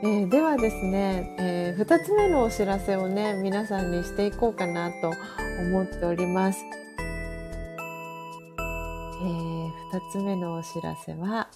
[0.04, 5.14] えーではですね、え2つ目のお知らせをね、皆さんにしていこうかなと
[5.62, 6.60] 思っております。
[9.27, 11.49] え2つ目のお知らせは、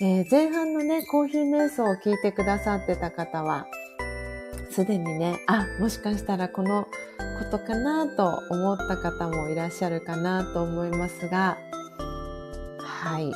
[0.00, 3.66] えー前半のね、コーヒー瞑想を聞いてくださってた方は、
[4.70, 6.88] すでにね、あ、もしかしたらこのこ
[7.50, 11.56] とかなと思った方もいらっしゃるかなと思いますが、
[12.78, 13.30] はい。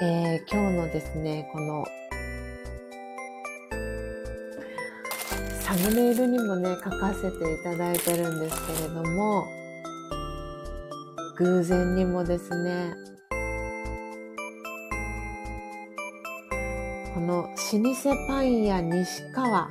[0.00, 1.84] えー今日のですね、この
[5.60, 9.57] サムネイルにもね、書かせていただいてるんですけれども、
[11.38, 12.92] 偶然にもですね、
[17.14, 19.68] この老舗パン屋西川、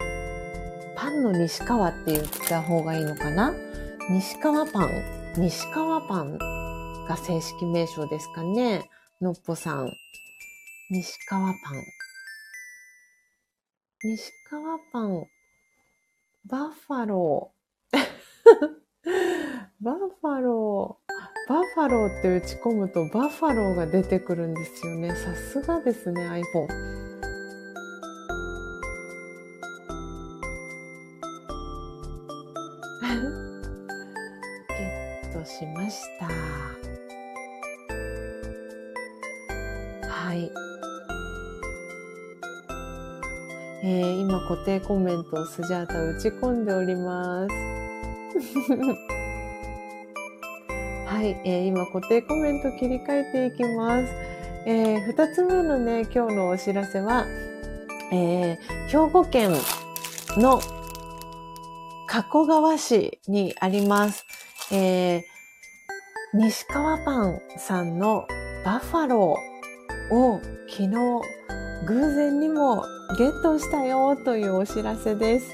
[0.95, 3.53] パンの西川って言った方がいいのかな？
[4.09, 4.89] 西川パン
[5.35, 6.37] 西川パン
[7.05, 8.89] が正式名称ですかね。
[9.19, 9.91] のっぽさん。
[10.89, 11.55] 西川パン。
[14.03, 15.25] 西川パン。
[16.45, 17.97] バッファロー。
[19.81, 21.36] バッファロー。
[21.47, 25.15] バッファローって打ち込むとバッファローが出てくるんですよね。
[25.15, 26.67] さすがですね、iPhone。
[34.67, 36.25] ゲットしました。
[40.09, 40.51] はい。
[43.83, 47.53] えー、今固定コメントをスジャータ打ち込んでおります。
[51.17, 54.13] はい、えー、今固定コメント切り替えていきます。
[54.67, 57.25] えー、二つ目のね、今日のお知らせは、
[58.11, 59.53] えー、兵庫県
[60.37, 60.61] の
[62.05, 64.27] 加古川市にあります。
[64.71, 65.21] えー、
[66.35, 68.27] 西川パンさんの
[68.63, 70.39] バッファローを
[70.69, 70.89] 昨日
[71.87, 72.83] 偶然にも
[73.17, 75.47] ゲットしたよというお知らせです。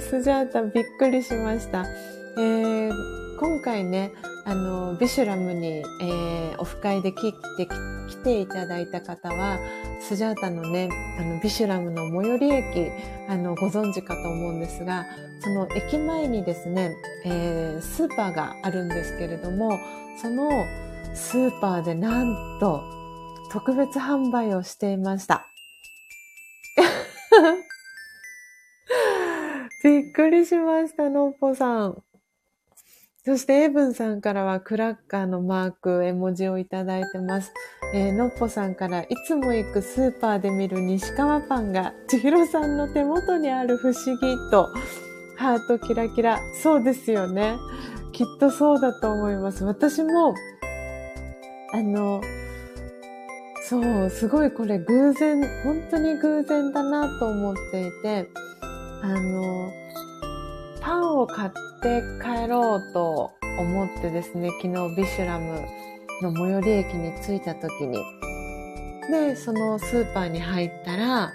[0.00, 1.86] スジャータびっくりしました。
[2.36, 4.12] えー、今回ね、
[4.44, 9.58] あの、ビシュラムに、えー、オフ会で来て、来ていただいた方は、
[10.00, 10.88] スジャータのね、
[11.18, 12.90] あの、ビシュラムの最寄り駅、
[13.28, 15.04] あの、ご存知かと思うんですが、
[15.40, 16.92] その駅前にですね、
[17.24, 19.78] えー、スーパーがあるんですけれども、
[20.20, 20.48] その
[21.14, 22.82] スーパーでなんと、
[23.50, 25.48] 特別販売をしていました。
[29.84, 32.02] びっくりしました、のっぽさん。
[33.24, 37.52] そして、エイブンさんからはクラッカーのマーク、絵文字をいただいてます。
[37.94, 44.68] えー、のっぽさんから、いつも行くスーパーで見る西川パンが、千尋さんの手元にある不思議と、
[45.36, 46.40] ハートキラキラ。
[46.60, 47.56] そうですよね。
[48.12, 49.62] きっとそうだと思います。
[49.62, 50.34] 私も、
[51.72, 52.20] あの、
[53.68, 58.28] そう、すごいこれ偶然、本当に偶然だなと思っていて、
[59.02, 59.72] あの、
[60.80, 61.50] パンを買っ
[61.80, 65.64] て帰ろうと思ってですね、昨日ビシュラム
[66.22, 67.98] の最寄り駅に着いた時に。
[69.10, 71.32] で、そのスーパーに入ったら、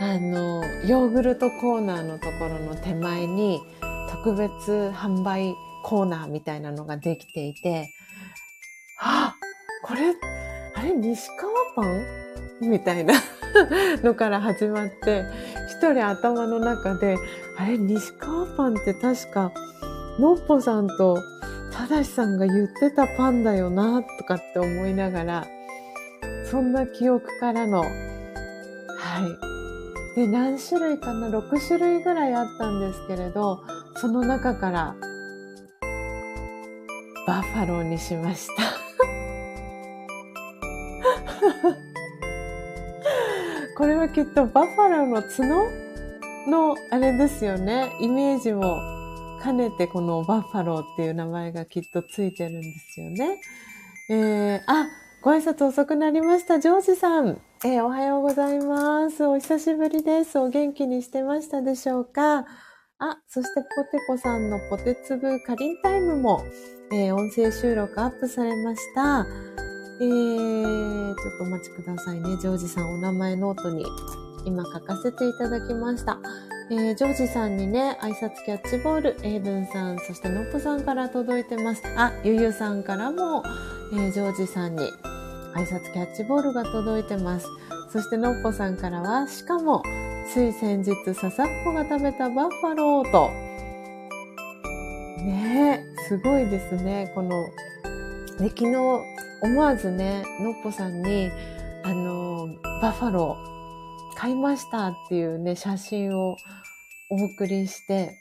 [0.00, 3.60] あの、ヨーグルトコーナーのところの手前に
[4.10, 5.54] 特別販売
[5.84, 7.88] コーナーみたいなのができていて、
[9.00, 9.34] あ、
[9.84, 10.00] これ、
[10.74, 12.70] あれ、西川パン？
[12.70, 13.14] みたいな
[14.02, 15.24] のから始まって、
[15.78, 17.16] 一人頭の中で、
[17.56, 19.52] あれ、西川パンって確か、
[20.18, 21.16] のっぽさんと
[21.70, 25.46] ただしさんが言ってたパンだよな、とかって思いながら、
[26.50, 27.86] そんな記憶からの、は
[30.16, 30.16] い。
[30.16, 33.60] で、何種類かな ?6 種類ぐらいあったんですけれど、
[33.94, 34.96] その中から、
[37.28, 38.64] バッファローにしました。
[43.78, 45.70] これはきっとバッファローの角
[46.50, 47.92] のあれですよね。
[48.00, 48.76] イメージも
[49.40, 53.40] 兼ねてこのバッファローっていう名前がきっとついてるんですよね。
[54.10, 54.88] えー、あ、
[55.22, 56.58] ご挨拶遅くなりました。
[56.58, 57.40] ジョージさん。
[57.64, 59.24] えー、おはようございます。
[59.24, 60.40] お久しぶりです。
[60.40, 62.46] お元気にしてましたでしょうか？
[62.98, 66.42] あ、そしてポテコさんのポテツブかりんタイムも、
[66.90, 69.24] えー、音声収録アップされました。
[70.00, 72.36] えー、ちょっとお待ちくださいね。
[72.36, 73.84] ジョージさんお名前ノートに
[74.44, 76.18] 今書かせていただきました。
[76.70, 81.82] えー、ジョージさんにね、挨拶キャッチボール、エイブンさん、そしてノップさんから届いてます。
[81.96, 83.42] あ、ゆゆさんからも、
[83.92, 84.82] えー、ジョージさんに
[85.54, 87.48] 挨拶キャッチボールが届いてます。
[87.90, 89.82] そしてノッポさんからは、しかも、
[90.32, 93.30] つい先日、笹っぽが食べたバッファローと。
[95.24, 97.10] ねえ、すごいですね。
[97.14, 97.30] この、
[98.38, 101.30] で昨日、思わずね、のっぽさんに、
[101.84, 102.48] あの、
[102.82, 106.36] バッファロー、買いましたっていうね、写真を
[107.10, 108.20] お送りして、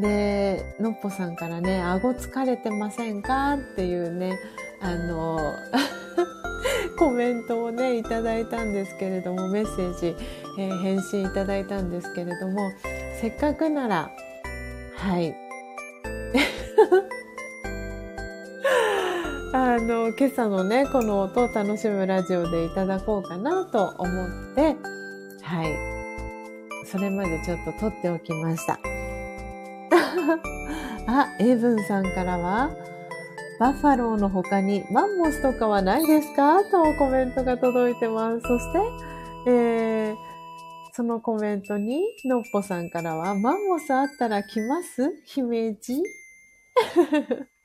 [0.00, 3.54] で、のっぽさんからね、顎疲れてませんか？
[3.54, 4.38] っていうね、
[4.80, 5.38] あの、
[6.98, 10.16] コメントをね、いただいたんですけれども、メッセージ、
[10.58, 12.70] えー返信いただいたんですけれども、
[13.20, 14.10] せっかくなら、
[14.96, 15.34] はい。
[19.52, 24.76] あの、今朝のね、この音を楽しむラジオでいただこうかなと思って、
[25.42, 25.74] はい。
[26.86, 28.74] それまでちょっと撮っておきました。
[31.06, 32.70] あ、エイブンさんからは、
[33.58, 36.62] バッファローの他にマンモスとかはないですか？
[36.70, 38.42] とコメントが届いてます。
[38.42, 38.78] そして、
[39.50, 40.16] えー、
[40.92, 45.10] そのコメントに、のっぽさんからは、マンモスあったら来ます？
[45.24, 46.02] 姫路？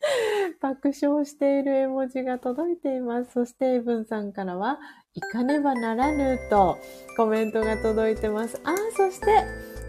[0.60, 3.32] 爆笑している絵文字が届いています。
[3.32, 4.78] そして、エブンさんからは、
[5.14, 6.78] 行かねばならぬと
[7.16, 8.60] コメントが届いてます。
[8.64, 9.26] あ、そして、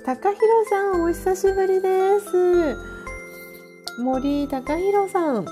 [0.06, 2.76] たかひろさん、お久しぶりです。
[4.00, 5.46] 森たかひろさん、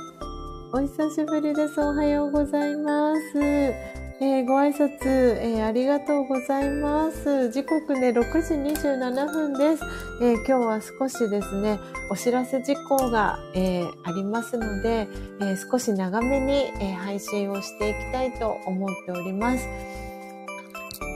[0.74, 1.80] お久しぶりです。
[1.80, 4.07] おはようございます。
[4.20, 7.52] えーご挨拶、えーありがとうございます。
[7.52, 9.84] 時刻ね、6時27分です。
[10.22, 11.80] えー今日は少しですね、
[12.10, 15.08] お知らせ事項が、えありますので、
[15.42, 19.68] え少し長めに、え配信をしていきたいと思っております。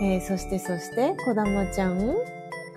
[0.03, 2.13] えーそしてそして、こだまちゃん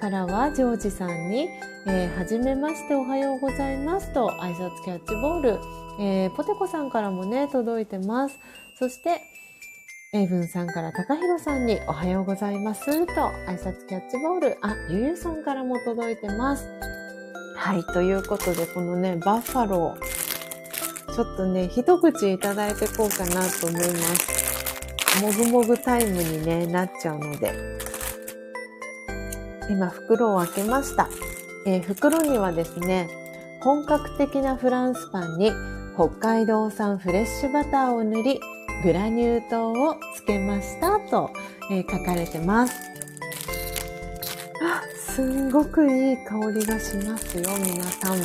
[0.01, 1.51] からは、ジョージさんに、
[1.87, 5.59] えーはじめましておはようございますと、挨拶キャッチボール、
[6.01, 8.39] えーポテコさんからもね、届いてます。
[8.79, 9.21] そして、
[10.15, 14.59] エイブンさんから高弘さんにおはようございますと挨拶キャッチボール。
[14.62, 16.69] あ、ゆゆさんからも届いてます。
[17.57, 21.12] はい、ということでこのね、バッファロー。
[21.12, 25.20] ちょっとね、一口いただいてこうかなと思います。
[25.20, 27.53] もぐもぐタイムに、ね、なっちゃうので。
[29.69, 31.09] 今、袋を開けました。
[31.66, 33.09] えー袋にはですね、
[33.62, 35.51] 本格的なフランスパンに
[35.97, 38.41] 北海道産フレッシュバターを塗り、
[38.83, 41.31] グラニュー糖をつけましたと、
[41.71, 42.75] えー書かれてます。
[44.63, 48.19] あ、すんごくいい香りがしますよ、皆さん。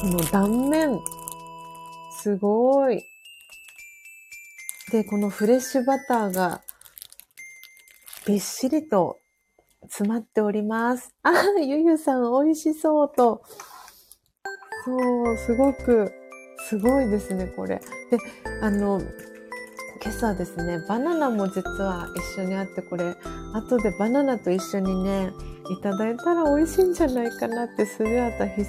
[0.00, 1.00] この断面、
[2.20, 3.02] すごい。
[4.90, 6.62] で、このフレッシュバターが
[8.26, 9.18] びっしりと
[9.82, 11.14] 詰まっております。
[11.22, 13.42] あ、ゆゆさん美味しそうと。
[14.84, 16.12] そう、すごく、
[16.68, 17.80] すごいですね、これ。
[18.10, 18.18] で、
[18.62, 19.00] あの、
[20.02, 23.14] 今朝ですね、バナナも実は一緒にあって、これ、
[23.54, 25.30] 後でバナナと一緒にね、
[25.70, 28.68] いただいたら美味しいんじゃないかなって、スジャータ密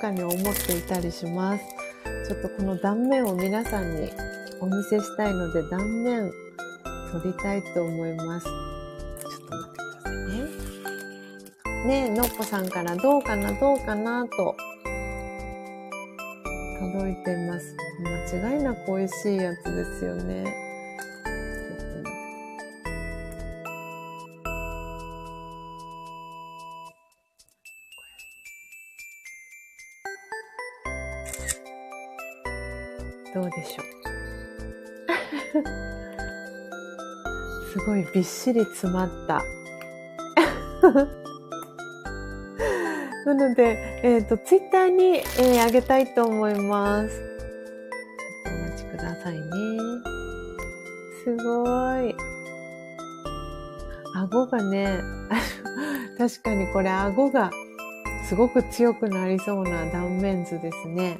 [0.00, 1.64] かに思っていたりします。
[2.26, 4.10] ちょっとこの断面を皆さんに
[4.60, 6.32] お見せしたいので、断面
[7.12, 8.46] 取りたいと思います。
[8.46, 10.16] ちょっと待ってください
[11.82, 11.86] ね。
[11.86, 14.56] ねえ、のっぽさんからどうかな、どうかなと
[16.78, 17.76] 届いてます。
[18.32, 20.64] 間違いなく美味しいやつですよね。
[33.34, 33.86] どうでしょう。
[37.72, 39.42] すごいびっしり詰まった。
[43.24, 47.08] なので、えっ、と、ツイッターに、えーあげたいと思います。
[47.08, 49.40] ちょっとお待ちくださいね。
[51.24, 52.14] すごい。
[54.14, 55.00] 顎がね、
[56.18, 57.50] 確かにこれ顎が
[58.28, 61.18] すごく強くなりそうな断面図ですね。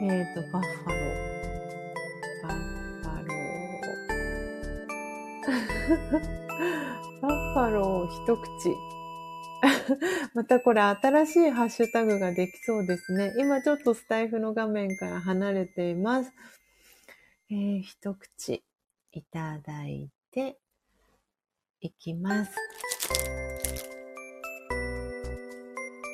[0.00, 1.28] えっ、と、バッファロー。
[2.42, 2.56] バッ
[3.02, 6.28] ファロー。
[7.20, 8.87] バッファロー一口。
[10.34, 13.32] またこれ新しいハッシュタグができそうですね。
[13.38, 16.32] 今ちょっとスタイフの画面から離れています。
[17.50, 18.62] えー、一口
[19.12, 20.58] いただいて
[21.80, 22.54] いきます。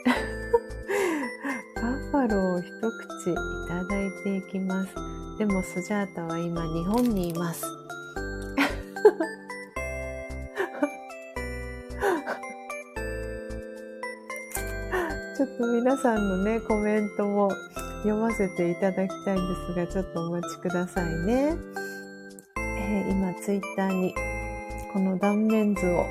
[1.76, 3.34] バッファローを一口い
[3.68, 4.94] ただいていきます。
[5.38, 7.64] でもスジャータは今日本にいます。
[15.44, 17.50] ょっと皆さんのね、コメントも
[17.98, 21.54] 読ませていただきたいんですが、ちょっとお待ちくださいね。
[22.56, 24.14] えー今、ツイッターに
[24.92, 26.06] この断面図を。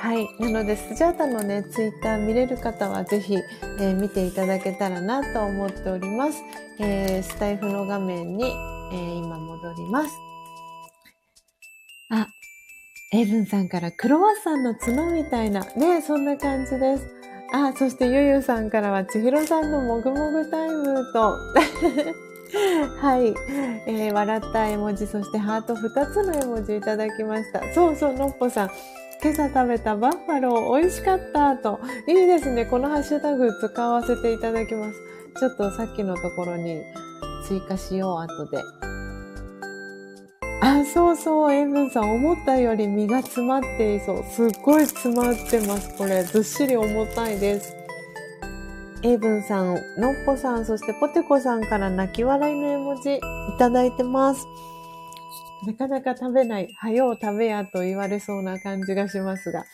[0.00, 0.26] はい。
[0.40, 6.42] なので、スジャータのね、ツイッター見れる方はぜひ、えー見ていただけたらなと思っております。
[6.80, 8.46] えースタイフの画面に、
[8.92, 10.10] えー今戻ります。
[12.10, 12.26] あ、
[13.12, 17.19] エイブンさんからクロワッサンの角みたいな、ね、そんな感じです。
[17.52, 21.36] あ、そしてゆゆさんからは千尋さんのもぐもぐタイムと、
[23.00, 23.34] はい、
[23.86, 27.60] えー笑った絵文字、そしてハート2つの絵文字いただきました。
[27.74, 28.70] そうそう、のっぽさん。
[29.22, 31.78] 今朝食べたバッファロー美味しかったと。
[32.08, 32.64] いいですね。
[32.64, 34.98] このハッシュタグ使わせていただきます。
[35.38, 36.80] ちょっとさっきのところに
[37.46, 38.89] 追加しよう、後で。
[40.62, 44.24] あ、そうそう、エイブンさん、思ったより身が詰まっていそう。
[44.24, 46.22] すっごい詰まってます、これ。
[46.22, 47.74] ずっしり重たいです。
[49.02, 53.20] エイブンさん、のっぽさん、そしてポテコさんから泣き笑いの絵文字い
[53.58, 54.46] ただいてます。
[55.66, 59.64] なかなか食べない、はよう食べやと言われそうな感じがしますが。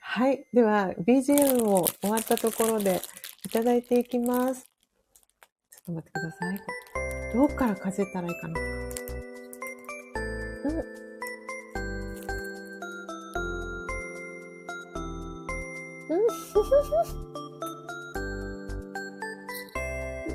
[0.00, 0.46] はい。
[0.52, 3.00] では、BGM を終わったところで
[3.44, 4.64] いただいていきます。
[4.64, 6.60] ちょっと待ってください。
[7.34, 8.65] どっからかじったらいいかな。
[10.66, 10.72] うん。
[16.10, 16.26] うん。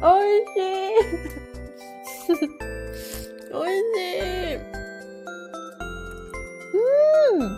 [0.03, 2.39] おいしい。
[3.53, 4.55] おいしい。
[6.75, 7.51] うん。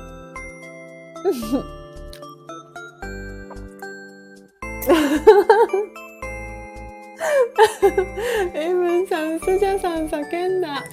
[8.55, 10.07] エブンさん、スジャさん。
[10.07, 10.61] 叫ん。
[10.61, 10.83] だ。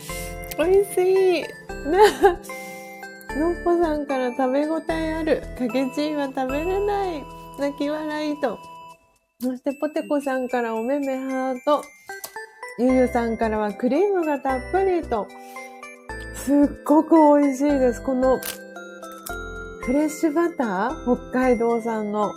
[0.59, 1.60] おいしい。
[3.39, 5.43] のっぽさんから食べ応えある。
[5.59, 7.25] かけちんは食べれない。
[7.59, 8.59] 泣き笑いと。
[9.41, 11.83] そしてポテコさんからおめめハート。
[12.79, 15.27] ゆゆさんからはクリームがたっぷりと。
[16.35, 18.03] すっごく美味しいです。
[18.03, 18.39] この
[19.83, 22.33] フレッシュバター北海道産の。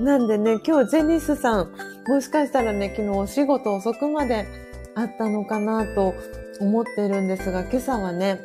[0.00, 1.72] なんでね、今日ジェニスさん、
[2.08, 4.46] もしかしたらね、昨日お仕事遅くまで
[4.94, 6.14] あったのかなと
[6.60, 8.40] 思ってるんですが、今朝はね、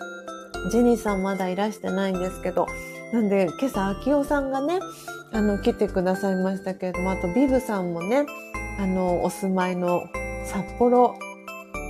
[0.71, 2.67] ジニスさんまだいらしてないんですけど、
[3.13, 4.79] なんで今朝、秋代さんがね、
[5.31, 8.25] あの、来てくださいましたけれども、あとビブさんもね、
[8.79, 10.03] あの、お住まいの
[10.45, 11.15] 札幌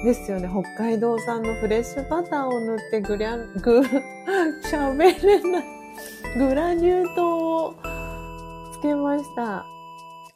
[0.03, 0.49] ですよね。
[0.49, 3.81] 北海道産のフレッシュバターを塗ってグリャン、グ、
[4.69, 5.64] 喋れない。
[6.38, 7.76] グラニュー糖を
[8.73, 9.65] つけました。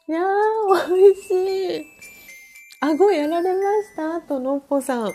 [0.07, 1.85] いやー、美味しい。
[2.79, 4.15] 顎やられました？
[4.15, 5.11] あと、のっぽさん。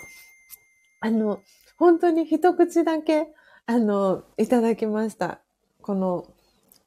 [1.01, 1.43] あの、
[1.77, 3.29] 本当に一口だけ、
[3.67, 5.41] あの、いただきました。
[5.83, 6.27] この、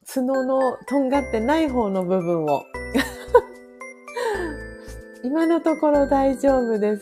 [0.06, 2.64] 角のとんがってない方の部分を。
[5.24, 7.02] 今のところ大丈夫です。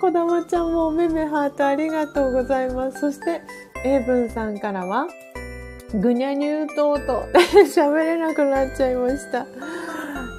[0.00, 3.00] こだまちゃんもおめめハートありがとうございます。
[3.00, 3.40] そして、
[3.84, 5.08] エイブンさんからは、
[5.94, 7.24] ぐにゃにゅーとーと
[7.64, 9.46] 喋れなくなっちゃいました。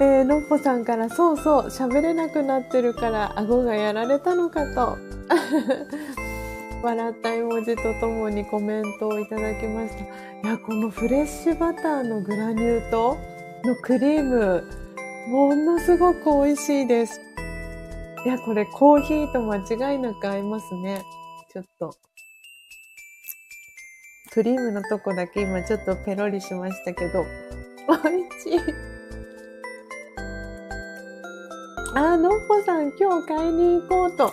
[0.00, 4.96] えー、のっぽさんから、そうそう、喋れなくなってるから、顎がやられたのかと。
[6.82, 10.04] 笑った絵文字とともにコメントをいただきました。
[10.04, 10.06] い
[10.50, 13.16] や、このフレッシュバターのグラニュー糖
[13.64, 14.64] のクリーム、
[15.28, 17.20] ものすごく美味しいです。
[18.24, 19.56] いや、これコーヒーと間
[19.92, 21.02] 違いなく合いますね。
[21.52, 21.94] ちょっと。
[24.32, 27.24] クリームのとこだけ今ちょっとペロリしましたけど、
[27.88, 28.74] 美味しい。
[31.96, 34.32] あ、のっぽさん今日買いに行こうと。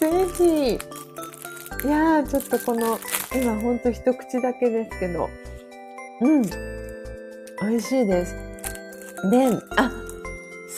[0.00, 0.74] ぜひ。
[0.74, 2.98] いやー、ちょっとこの、
[3.34, 5.28] 今ほんと一口だけですけど。
[6.22, 6.42] うん。
[6.42, 8.34] 美味しいです。
[9.30, 9.92] で、あ、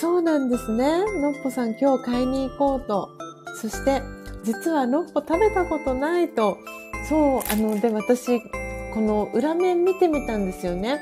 [0.01, 1.05] そうなんですね。
[1.21, 3.09] のっぽさん今日買いに行こうと。
[3.63, 4.03] そして、
[4.43, 6.59] 実はのっぽ食べたことないと。
[7.09, 8.41] そう、あの、で、私、
[8.93, 10.99] この裏面見てみたんですよね。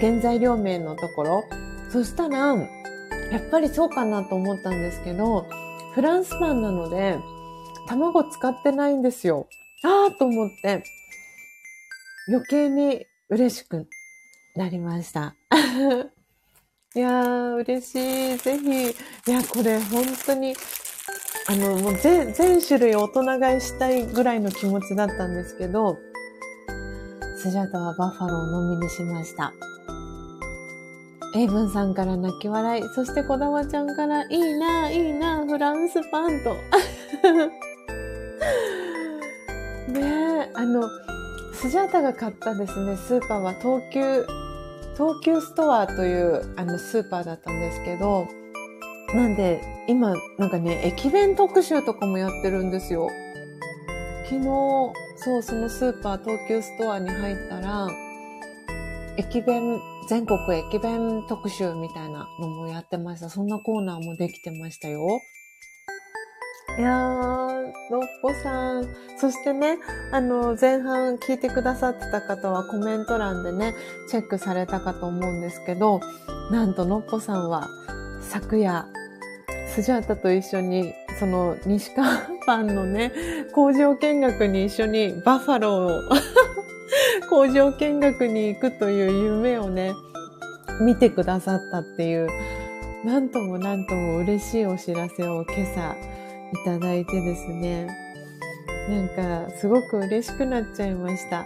[0.00, 1.44] 原材料名のところ。
[1.90, 5.46] そしたら、やっぱりそうかなと思ったんですけど、
[5.94, 7.18] フランスパンなので、
[7.88, 9.46] 卵使ってないんですよ。
[9.84, 10.82] あーと思って、
[12.28, 13.86] 余計に嬉しく
[14.56, 15.34] なりました。
[16.94, 18.38] いやー、嬉しい。
[18.38, 18.90] ぜひ。
[18.90, 20.54] いや、これ本当に、
[21.46, 25.98] あの、もう全、種類大人買いしたいぐらいの気持ちだったんですけど、
[27.36, 29.52] スジャタはバッファローを飲みにしました。
[31.34, 36.54] エイブンさんから泣き笑い、そしてこだまちゃんから、いいな、いいな、フランスパンと。
[39.92, 40.88] ねえ、あの、
[41.52, 44.24] スジャータが買ったですね、スーパーは東急、
[44.94, 48.26] 東急ストアというあのスーパーだったんですけど、
[49.14, 53.08] なんで、今、なんかね、駅弁特集とかもやってるんですよ。
[54.24, 54.44] 昨日、
[55.16, 57.88] そう、そのスーパー、東急ストアに入ったら、
[59.16, 63.28] 駅弁、全国駅弁特集みたいなのもやってました。
[63.28, 65.06] そんなコーナーもできてましたよ。
[66.76, 67.10] いやー、
[67.92, 68.84] のっぽさん。
[69.16, 69.78] そしてね、
[70.10, 73.74] あの、前半聞いてくださってた方はコメント欄でね、
[74.08, 76.00] チェックされたかと思うんですけど、
[76.50, 77.68] なんとのっぽさんは
[78.22, 78.88] 昨夜、
[79.74, 83.10] スジャータと一緒に、その西川パンのね、
[83.52, 89.92] 工場見学に一緒にバッファローを工場見学に行くという夢をね、
[90.80, 92.28] 見てくださったっていう、
[93.04, 95.96] なんともなんとも嬉しいお知らせを今朝
[96.52, 97.88] いただいてですね、
[98.88, 101.44] なんかすごく嬉しくなっちゃいました。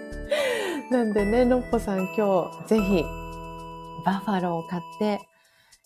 [0.90, 3.04] なんでね、のっぽさん今日ぜひ
[4.06, 5.20] バッファローを買って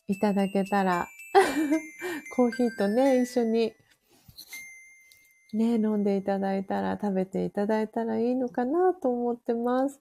[0.06, 1.08] いただけたら
[2.36, 3.74] コーヒーとね、一緒に、
[5.52, 10.00] ね、飲んでいただいたら、食べていただいたらいいのかなと思ってます。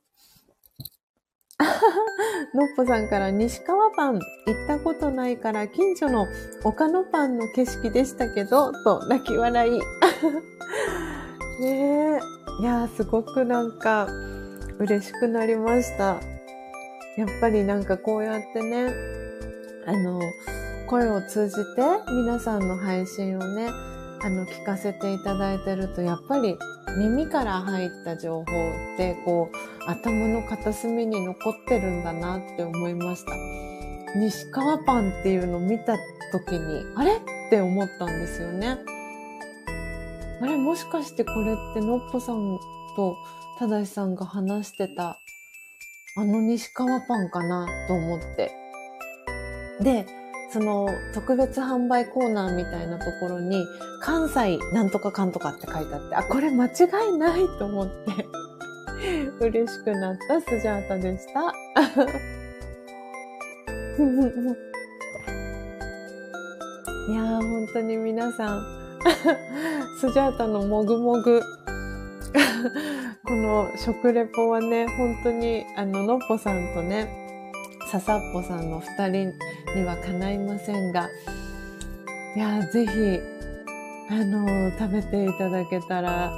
[2.53, 4.21] のっぽさんから西川パン行っ
[4.67, 6.27] たことないから近所の
[6.63, 9.79] 岡野パンの景色でしたけど、と泣き笑い。
[11.61, 12.61] ねえ。
[12.61, 14.07] いや、すごくなんか
[14.79, 16.19] 嬉しくなりました。
[17.17, 18.91] やっぱりなんかこうやってね、
[19.85, 20.19] あの、
[20.87, 21.61] 声を通じて
[22.09, 23.67] 皆さんの配信をね、
[24.21, 26.57] あの、聞かせていただいてると、やっぱり
[26.97, 28.45] 耳から入った情報っ
[28.95, 33.33] て、こう、頭の片隅に残ってるんだなって思いました。
[34.15, 35.97] 西川パンっていうのを見た
[36.31, 37.17] 時に、あれ？
[37.17, 37.19] っ
[37.49, 38.77] て思ったんですよね。
[40.41, 40.55] あれ？
[40.55, 42.57] もしかしてこれってのっぽさん
[42.95, 43.17] と
[43.59, 45.19] ただしさんが話してた
[46.15, 48.51] あの西川パンかなと思って。
[49.81, 50.07] で、
[50.49, 53.65] その特別販売コーナーみたいなところに
[54.01, 56.69] 関西なんとかかんとかって書いてあって、あ、これ間違
[57.13, 58.27] いないと思って
[59.45, 61.41] 嬉しくなったスジャータでした。
[67.09, 68.63] いやー、本当に皆さん、
[69.99, 71.41] スジャータのもぐもぐ。
[73.25, 77.26] この食レポはね、本当に、あの、のっぽさんとね、
[77.91, 79.33] ささっぽさんの二人
[79.73, 81.07] にはかないませんが、
[82.35, 82.91] いやー、ぜひ、
[84.09, 86.31] あの食べていただけたら、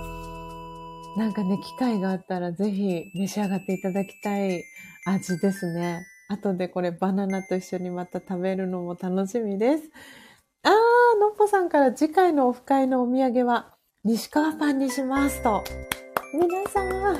[1.17, 4.63] なんかね、機会があったらぜひ召し上がっていただきたい
[5.05, 6.05] 味ですね。
[6.29, 9.83] 後でこれバナナと一緒にまた食べるのも楽しみです。
[10.61, 13.73] あー、のっぽさんから次回のオフ会のお土産は
[14.03, 15.63] 西川パンにしますと。
[16.31, 17.17] 皆さん、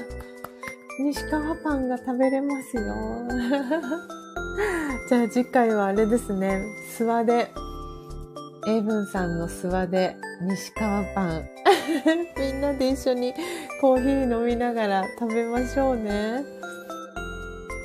[1.03, 4.18] 西川パンが食べれますよ。
[5.09, 6.63] じゃあ次回はあれですね、
[6.97, 7.51] 諏訪で、
[8.67, 11.49] 英文さんの諏訪で西川パン。
[12.37, 13.33] みんなで一緒に
[13.81, 16.43] コーヒー飲みながら食べましょうね。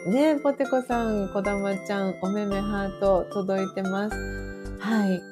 [0.06, 4.16] ねえ、ポテコさん、こだまちゃん、おめめハート届いてます。
[4.78, 5.22] はい。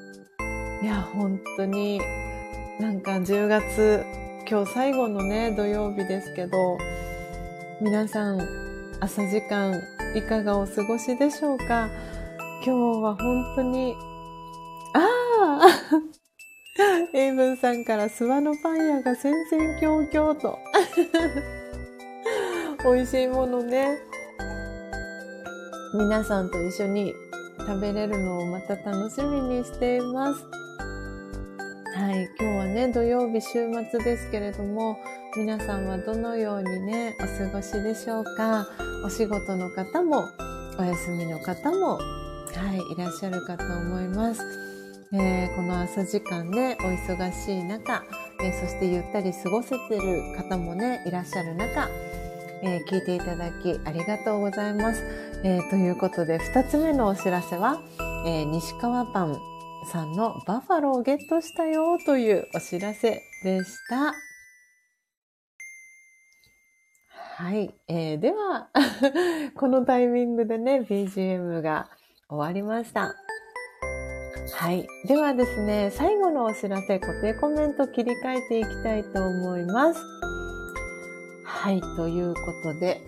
[0.83, 2.01] いや、本当に、
[2.81, 4.03] なんか10月、
[4.49, 6.79] 今日最後のね、土曜日ですけど、
[7.83, 8.41] 皆さん、
[9.01, 9.79] 朝時間、
[10.15, 11.89] いかがお過ごしでしょうか？
[12.65, 13.97] 今日は本当に、
[14.95, 15.69] ああ
[17.17, 20.59] エイブンさんから諏訪のパン屋が戦々恐々と。
[22.85, 23.99] 美味しいものね。
[25.95, 27.15] 皆さんと一緒に
[27.59, 30.62] 食べれるのをまた楽しみにしています。
[31.95, 32.31] はい。
[32.41, 34.97] 今日はね、土曜日週末ですけれども、
[35.37, 38.67] 皆さんはどのようにね、お過ごしでしょうか？
[39.05, 40.25] お仕事の方も、
[40.79, 42.03] お休みの方も、は
[42.75, 44.43] い、いらっしゃるかと思います。
[45.13, 48.03] えーこの朝時間ね、お忙しい中、
[48.43, 51.91] えーそしてゆったり過ごせてる方もね、いらっしゃる中、
[52.63, 55.05] えー聞いていただきありがとうございます。
[55.45, 57.83] えということで、二つ目のお知らせは、
[58.27, 59.39] え西川パン
[59.87, 64.15] さんのバファローをゲットしたよというお知らせでした。
[67.43, 67.75] はい。
[67.89, 68.69] えーでは、
[69.57, 71.89] このタイミングでね、BGM が
[72.29, 73.15] 終わりました。
[74.55, 74.87] はい。
[75.07, 80.01] ではですね、最後のお知らせ、固定コメント切り替えていきたいと思います。
[81.45, 81.81] はい。
[81.97, 83.01] ということで、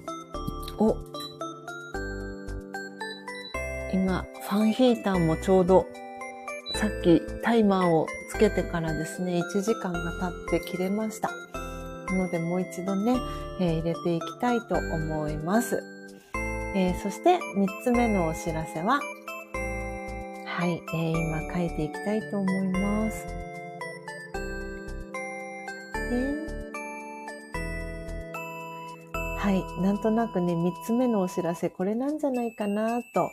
[0.79, 0.97] お、
[3.93, 5.87] 今、ファンヒーターもちょうど、
[6.75, 11.31] さっきタイマーをつけてからですね、1時間が経って切れました。
[12.09, 13.17] なので、もう一度ね、
[13.61, 15.83] えー入れていきたいと思います。
[16.75, 19.01] えーそして、3つ目のお知らせは、
[20.47, 23.45] はい、えー今書いていきたいと思います。
[29.45, 33.31] はい、なんとなくね、3つ目のお知らせ、これなんじゃないかなと、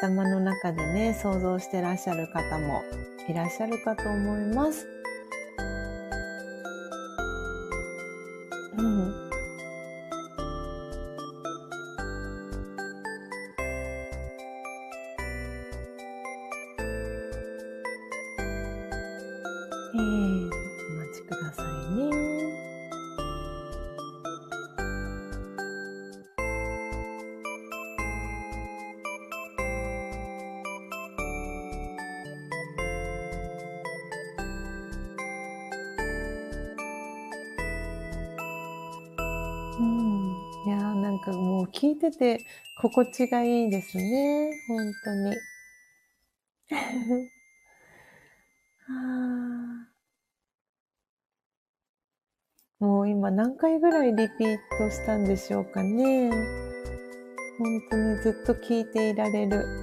[0.00, 2.82] 頭の中でね、想像してらっしゃる方も
[3.28, 4.97] いらっしゃるかと思います。
[42.10, 42.44] てて
[42.80, 44.50] 心地がいいですね。
[44.68, 45.36] 本当に。
[48.88, 49.88] は
[52.80, 56.30] もう今何回ぐらいリピートしたんでしょうかね。
[57.58, 59.66] 本当にずっと聞いていられる。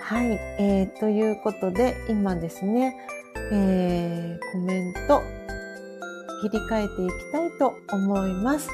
[0.00, 2.96] はい、えー、ということで今ですね、
[3.54, 5.22] えー、コメント
[6.40, 8.68] 切り替えていきたいと思います。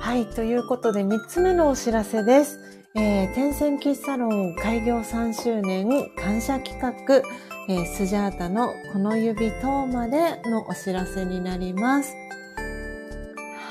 [0.00, 2.58] はい、ということで3つ目のお知らせです。
[2.96, 7.22] えー、天線喫茶ロン開業3周年感謝企画、
[7.68, 12.14] えー、スジャータのこの指等までのお知らせになります。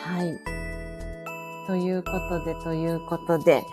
[0.05, 0.37] はい。
[1.67, 3.63] ということで、ということで、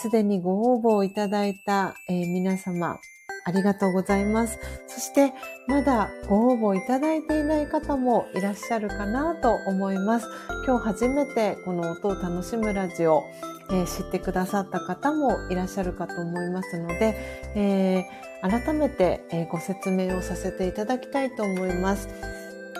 [0.00, 2.98] す、え、で、にご応募をいただいた、えー、皆様、
[3.46, 4.58] ありがとうございます。
[4.88, 5.32] そして、
[5.68, 10.26] まだご応募いただいていない方もいらっしゃるかなと思います。
[10.66, 13.22] 今日初めてこの音を楽しむラジオ、
[13.70, 17.14] えー、知ってくださった方もいらっしゃるかと思いますので、
[17.54, 22.08] えー、改めて、え、ご説明をさせていただきたいと思います。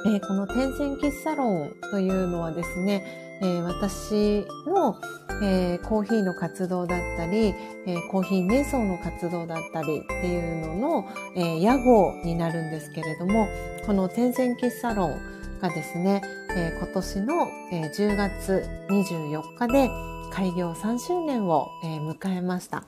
[0.08, 4.96] えこの天線喫茶ロンというのはですね、え私の、
[5.42, 7.54] えコーヒーの活動だったり、
[7.86, 13.48] えコーヒー瞑想の活動だったりっていうのの、え屋号になるんですけれども、
[13.86, 16.22] この天線喫茶ロンがですね、
[16.56, 19.90] え今年の、え10月24日で、
[20.30, 22.84] 開業3周年を、えー、迎えました。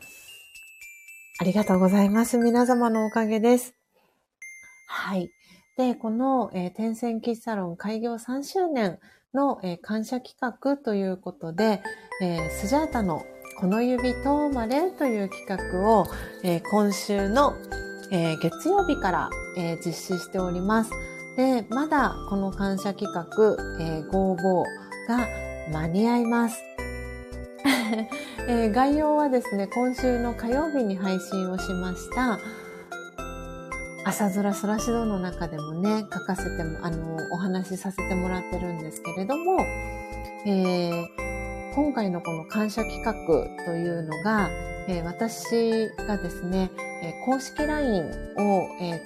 [1.41, 2.37] ありがとうございます。
[2.37, 3.75] 皆様のおかげです。
[4.87, 5.31] はい。
[5.77, 8.99] で、この、えー、天線喫茶ロン開業3周年
[9.35, 11.83] の、感謝企画ということで、
[12.23, 13.25] えー、スジャータの
[13.59, 16.07] この指とまれという企画を、
[16.45, 17.55] えー、今週の、
[18.11, 20.91] え、月曜日から、え、実施しております。
[21.37, 23.25] で、まだこの感謝企画、
[23.81, 24.65] えー、ご応募
[25.09, 25.27] が
[25.73, 26.63] 間に合います。
[28.49, 32.39] え、概要はですね、今週の火曜日に配信をしました、
[34.09, 39.61] 朝空そらしどの中でもね、書かせても、あの、お話しさせてもらってるんですけれども、
[40.47, 43.13] えー、今回のこの感謝企画
[43.67, 44.49] というのが、
[44.89, 46.71] えー、私がですね、
[47.03, 48.05] え公式 LINE
[48.39, 48.99] を、え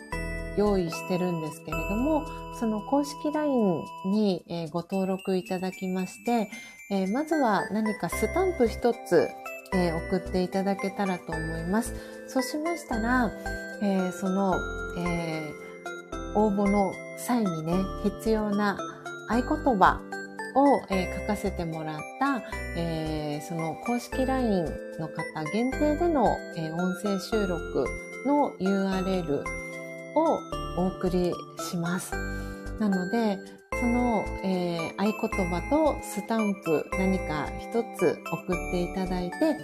[0.57, 2.25] 用意してるんですけれども、
[2.61, 6.49] その公式 LINE に、えご登録いただきまして、
[6.93, 9.29] えー、まずは何かスタンプ一つ、
[9.75, 12.22] えー、送っていただけたらと思います。
[12.33, 13.31] そうしましたら、
[13.83, 14.55] えー、その、
[14.97, 15.53] え
[16.35, 18.79] 応募の際にね、必要な
[19.29, 20.01] 合言葉
[20.55, 22.43] を、え書かせてもらった、
[22.75, 24.65] えその公式 LINE
[24.99, 27.85] の方限定での、え音声収録
[28.25, 29.45] の URL
[30.15, 30.39] を
[30.79, 31.35] お送り
[31.71, 32.13] します。
[32.79, 33.39] なので、
[33.81, 39.57] その、えー、合言葉とスタンプ何か一つ送っていただいて、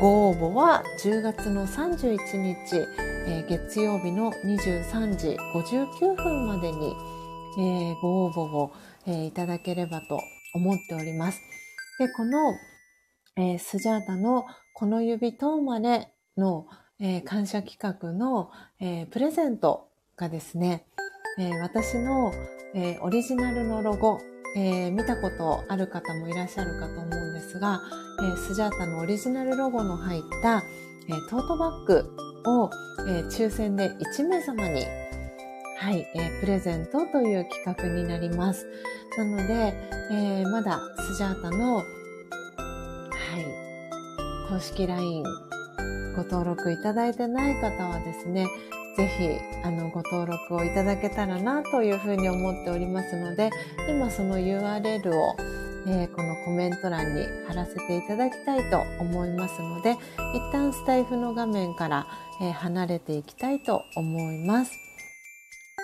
[0.00, 2.76] ご応募は10月の31日、
[3.26, 6.94] えー、月曜日の23時59分までに、
[7.58, 8.72] えー、ご応募を、
[9.06, 10.20] えー、いただければと
[10.54, 11.40] 思っております。
[11.98, 12.54] で、この、
[13.36, 16.66] えー、スジャータのこの指とまれの、
[17.00, 18.50] えー、感謝企画の、
[18.80, 20.84] えー、プレゼントがですね、
[21.38, 22.32] えー、私の、
[22.74, 24.20] えー、オリジナルのロゴ、
[24.56, 27.80] えー、見たことある方もいらっしゃるかと思うんですが、
[28.34, 30.62] え、スジャータのオリジナルロゴの入った、
[31.08, 32.10] え、トートバッグ
[32.44, 32.70] を、
[33.08, 34.84] え、抽選で1名様に、
[35.78, 38.66] はい、え、プレゼントという企画になります。
[39.16, 39.74] なので、
[40.10, 41.84] え、まだスジャータの、はい、
[44.50, 45.22] 公式 LINE
[46.16, 48.48] ご登録いただいてない方はですね、
[48.98, 53.50] ぜひ、あの、ご登録をいただけたらなというふうに思っておりますので、
[53.88, 55.36] 今その URL を、
[55.86, 59.92] えー、このコメント欄に貼らせていただきたいと思いますので、
[60.34, 62.08] 一旦スタイフの画面から、
[62.42, 64.72] えー、離れていきたいと思います。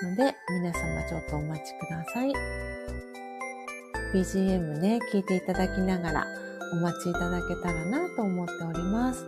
[0.03, 2.32] ので、皆様ちょっとお待ちください。
[4.12, 6.27] BGM ね、聞いていただきながら
[6.73, 9.24] お待ちいただけたらなと思っております。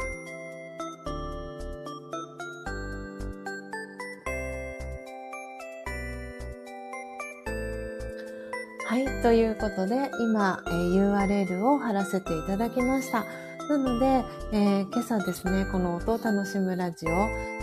[8.97, 13.27] はい、ということで、今、え、URL を貼らせていただきました。
[13.68, 17.10] なので、えー、今朝ですね、この音を楽しむラジオ、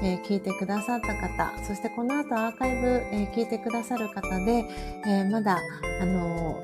[0.04, 4.70] えー、聞いてくださった方、そしてこの後アーカイブ、えー、聞いてくださる方で、
[5.08, 5.58] えまだ、
[6.02, 6.62] あの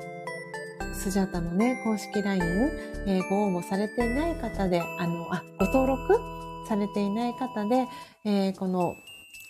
[0.94, 2.70] スジャタのね、公式 LINE、
[3.08, 6.16] えご応募されていない方で、あの、あ、ご登録
[6.68, 7.88] されていない方で、
[8.24, 8.94] えこの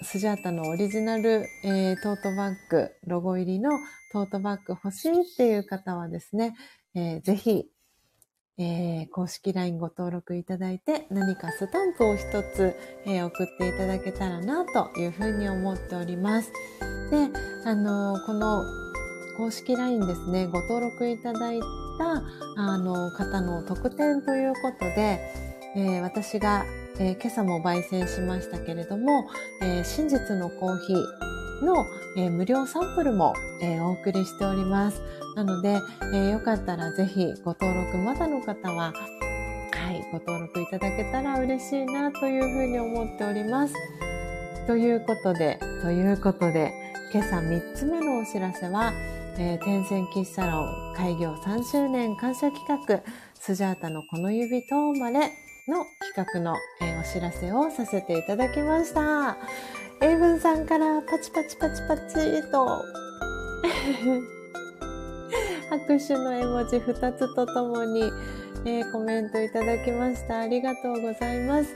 [0.02, 3.70] スジャータのオリジナル、えー、トートバッグ、ロゴ入りの
[4.12, 6.54] トートバッグ欲しいっていう方はですね、
[6.94, 7.66] えーぜひ、
[8.58, 12.74] えー公式 LINE ご登録いただいて何かスタンプを一つ、
[13.04, 16.50] えー送っていただけたらなというふうに思っております。
[17.10, 17.28] で、
[17.66, 18.64] あのーこの
[19.36, 22.22] 公式 LINE ですね、ご登録いただいた
[22.56, 25.20] あの方の特典ということで、
[25.76, 26.64] えー私が、
[27.00, 29.26] えー今朝も焙煎しましたけれども、
[29.62, 31.86] えー真実のコーヒーの、
[32.18, 33.32] えー無料サンプルも、
[33.62, 35.00] えお送りしております。
[35.34, 35.78] なので、
[36.12, 38.92] えーよかったらぜひご登録まだの方は、
[39.72, 43.74] はい、ご登録いただけたら嬉しいなというふうに思っております。
[44.66, 46.70] ということで、ということで、
[47.14, 48.92] 今朝3つ目のお知らせは、
[49.38, 53.00] えー、天線喫茶ロン開業3周年感謝企画、
[53.34, 55.32] スジャータのこの指とまれ
[55.70, 59.38] の企画の、えーお知らせをさせていただきました。
[60.02, 62.84] エイブンさんからパチパチパチパチと、
[65.70, 68.12] 拍手の絵文字2つとともに、
[68.66, 70.40] えーコメントいただきました。
[70.40, 71.72] ありがとうございます。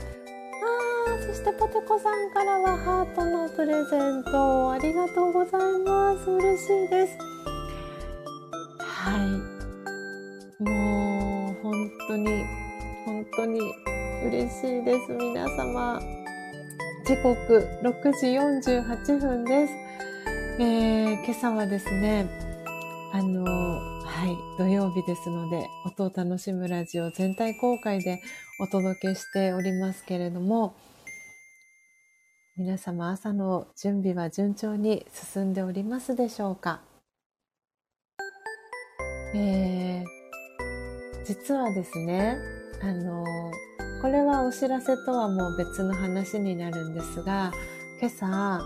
[1.07, 6.29] あ、そしてポテコさんからはハートのプレゼントありがとうございます。
[6.29, 7.17] 嬉しいです。
[8.79, 9.17] は
[10.59, 10.63] い。
[10.63, 12.45] もう、本当に、
[13.05, 13.59] 本当に
[14.25, 15.11] 嬉しいです。
[15.13, 16.01] 皆様。
[17.05, 18.27] 時刻6時
[18.79, 19.73] 48分です。
[20.59, 22.27] えー、今朝はですね、
[23.13, 28.23] あの、はい、土曜日ですので、音を楽しむラジオ全体公開で
[28.59, 30.75] お届けしておりますけれども、
[32.57, 36.81] 皆様朝の準備は順調に進んでおりますでしょうか？
[39.35, 40.05] えー、
[41.23, 43.23] 実はですね、あの、
[44.01, 47.51] これはお知らせとはもう別の話になるんですが、
[48.01, 48.61] 今朝、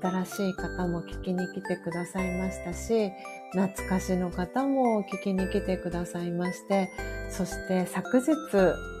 [0.00, 3.12] 新しい方も聞きに来てくださいましたし、
[3.52, 6.90] 懐かしの方も聞きに来てくださいまして、
[7.30, 8.26] そして昨日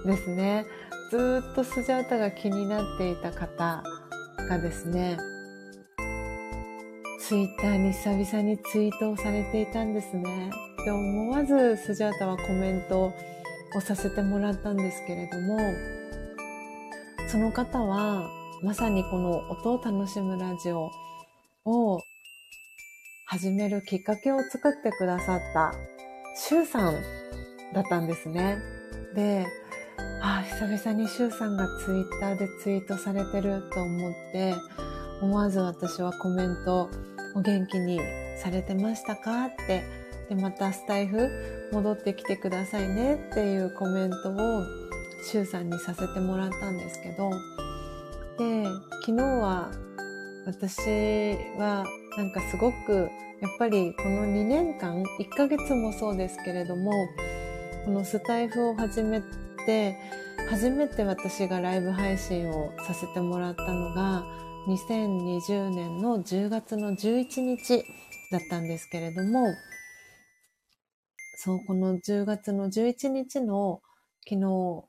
[0.06, 0.66] ですね、
[1.10, 3.82] ずっとスジャータが気になっていた方
[4.48, 5.16] がですね、
[7.20, 10.50] ツイッターに久々にツイートをされていたんですね。
[10.84, 13.12] で、思わずスジャータはコメントを
[13.74, 15.58] をさせてもらったんですけれども、
[17.28, 18.28] その方は、
[18.62, 20.90] まさにこの音を楽しむラジオ
[21.64, 22.00] を
[23.26, 25.72] 始めるきっかけを作ってくださった、
[26.36, 26.94] シュウさん
[27.74, 28.58] だったんですね。
[29.14, 29.46] で、
[30.22, 34.54] あ、久々にシュウさんがツイッターでツイートされてると思って、
[35.20, 36.88] 思わず私はコメント
[37.34, 38.00] お元気に
[38.36, 39.82] されてましたかって、
[40.28, 41.28] で、またスタイフ
[41.72, 44.64] 戻ってきてくださいねっていうコメントを
[45.24, 47.30] シュウさんにさせてもらったんですけど、
[48.38, 48.64] で、
[49.06, 49.70] 昨日は
[50.46, 51.84] 私は
[52.16, 53.08] なんかすごく
[53.40, 56.92] やっぱりこの2年間、1ヶ月もそうですけれども、
[57.84, 59.22] このスタイフを始め
[59.66, 59.98] て、
[60.48, 64.24] 初めて私がライブ配信をさせてもらったのが、
[64.68, 67.84] 2020年の10月の11日
[68.30, 69.46] だったんですけれども、
[71.36, 73.82] そう、この10月の11日の
[74.28, 74.84] 昨日、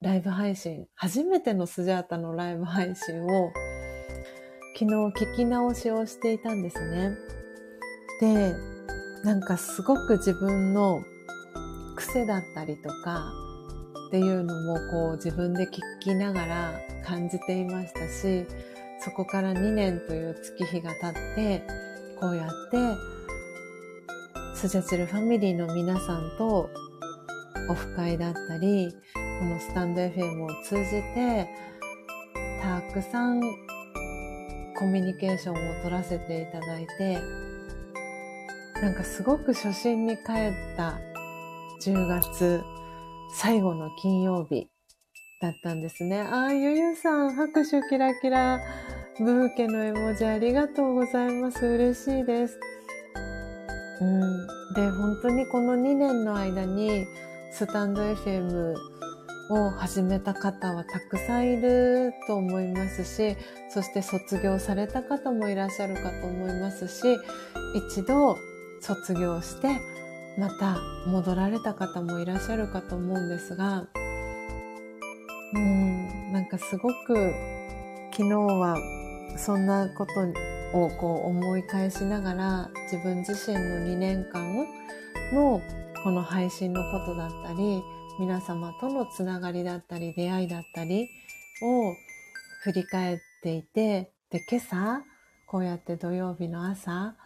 [0.00, 3.52] ライブ配信、初めてのスジャータのライブ配信を、
[4.78, 4.94] 昨日
[5.24, 7.16] 聞き直しをしていたんですね。
[8.20, 8.54] で、
[9.24, 11.02] なんかすごく自分の
[11.96, 13.32] 癖だったりとか
[14.08, 16.72] っていうのもこう自分で聞きながら
[17.04, 18.46] 感じていましたし、
[19.00, 21.62] そこから2年という月日が経って、
[22.20, 23.17] こうやって
[24.58, 26.68] スジャチルファミリーの皆さんと
[27.70, 28.92] オフ会だったり、
[29.38, 31.48] このスタンド FM を通じて、
[32.60, 33.40] たくさん
[34.76, 37.20] コミュニケーションを取らせていただいて、
[38.82, 40.26] なんかすごく初心に帰っ
[40.76, 40.98] た
[41.80, 42.60] 10月
[43.36, 44.68] 最後の金曜日
[45.40, 46.22] だったんですね。
[46.22, 48.58] あー、ゆゆさん、拍手キラキラ、
[49.20, 51.64] ブーケの絵文字ありがとうございます。
[51.64, 52.58] 嬉しいです。
[54.00, 54.46] うん。
[54.74, 57.06] で、本当にこの2年の間に、
[57.50, 58.74] スタンド FM
[59.50, 63.36] を始めた方はたくさんいると思いますし、
[63.70, 67.16] そして卒業された方もいらっしゃるかと思いますし、
[67.74, 68.36] 一度
[68.80, 69.68] 卒業して、
[70.38, 73.86] また戻られた方もいらっしゃるかと思うんですが、
[75.54, 77.32] うん、なんかすごく
[78.12, 78.76] 昨日は
[79.36, 80.12] そんなこと
[80.72, 84.54] をこう思い返しながら自分自身の2年間
[85.32, 85.60] の
[86.04, 87.82] この配信のことだったり、
[88.18, 91.08] 皆様とのつながりだったり、出会いだったり
[91.62, 91.94] を
[92.62, 95.02] 振り返っていて、で、今朝、
[95.46, 97.16] こうやって土曜日の朝、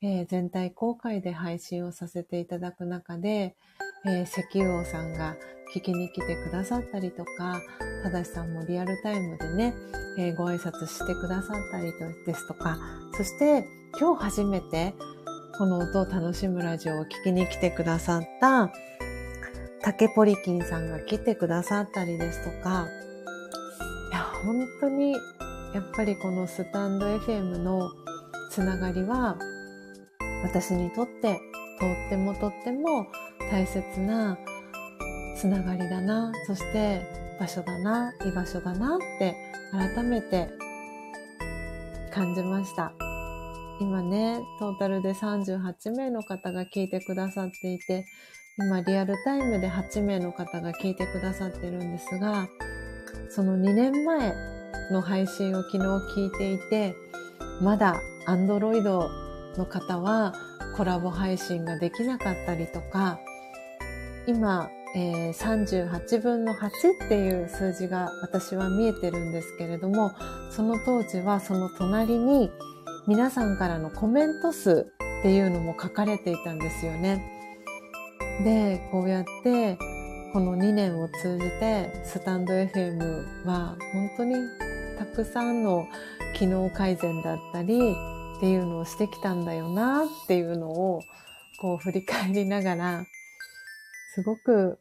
[0.00, 3.56] えー全体公開で配信をさせていただく中で、
[4.06, 5.36] えー石油王さんが
[5.74, 7.60] 聞きに来てくださったりとか、
[8.04, 9.74] ただしさんもリアルタイムでね、
[10.18, 11.92] えーご挨拶してくださったり
[12.24, 12.78] ですとか、
[13.16, 13.66] そして
[13.98, 14.94] 今日初めて
[15.58, 18.70] この音を楽しむラジオを聞きに来てくださった
[19.82, 22.86] 竹ポリキンさんが来てくださったりですとか、
[24.10, 25.12] いや、本当に
[25.74, 27.90] やっぱりこのスタンド FM の
[28.50, 29.36] つながりは
[30.42, 31.40] 私にとって
[31.80, 33.06] とってもとっても
[33.50, 34.38] 大切な
[35.36, 37.00] つながりだな、そして
[37.38, 39.36] 場所だな、居場所だなって
[39.70, 40.48] 改めて
[42.12, 42.92] 感じました。
[43.80, 48.04] 今ね、トータルで38名の方が聞いてくださっていて、
[48.58, 52.48] 今リアルタイムで8名の方が聞いてくださってるんですが、
[53.30, 54.34] その2年前
[54.90, 55.84] の配信を昨日
[56.16, 56.96] 聞いていて、
[57.62, 60.34] まだ Android の方は
[60.76, 63.18] コラボ配信ができなかったりとか、
[64.26, 66.68] 今、えー38分の8
[67.06, 70.12] っていう数字が私は見えてるんですけれども、
[70.50, 72.50] その当時はその隣に
[73.06, 77.38] 皆さんからのコメント数っていうのも書かれていたんですよね。
[78.44, 79.78] で、こうやって
[80.32, 84.34] この2年を通じてスタンド FM は本当に
[84.98, 85.86] たくさんの
[86.36, 87.96] 機能改善だったり
[88.38, 91.02] っていうのをしてきたんだよなっていうのを
[91.60, 93.04] こう振り返りながら
[94.14, 94.78] すごく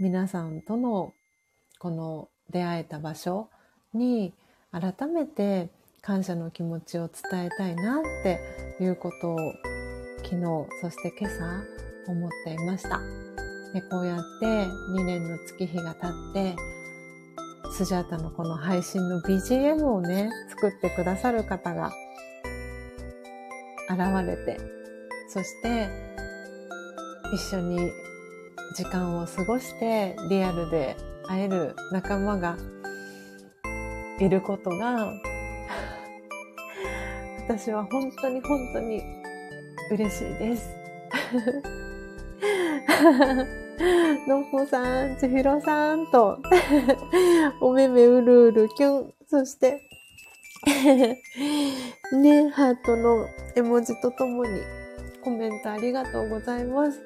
[0.00, 1.12] 皆さんとの
[1.78, 3.48] この出会えた場所
[3.94, 4.34] に
[4.72, 5.70] 改めて
[6.02, 8.40] 感謝の気持ちを伝えたいなって
[8.80, 9.36] いうことを
[10.24, 10.42] 昨日
[10.82, 11.62] そして今朝
[12.08, 13.00] 思っていました。
[13.72, 16.56] でこうやって2年の月日が経って
[17.70, 21.92] スジャータのこの配信の BGM をね作ってくださる方が
[23.90, 24.58] 現れて
[25.28, 25.88] そして
[27.32, 27.90] 一緒に
[28.74, 30.96] 時間を過ごしてリアルで
[31.26, 32.56] 会える仲間が
[34.18, 35.12] いることが
[37.46, 39.02] 私は本当に本当に
[39.90, 40.68] 嬉しいです。
[44.26, 46.38] のっぽさん、ちひろさんと、
[47.60, 49.87] おめめうるうるきゅん、そして、
[52.12, 53.26] ね、ハートの
[53.56, 54.60] 絵文字とともに
[55.22, 57.00] コメントありがとうございます。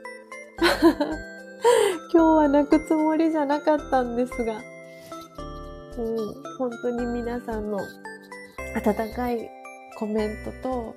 [2.12, 4.60] 今日は泣くつもりじゃなかったんですが、
[5.97, 7.78] うん、本当に皆さんの
[8.74, 9.48] 温かい
[9.97, 10.94] コメントと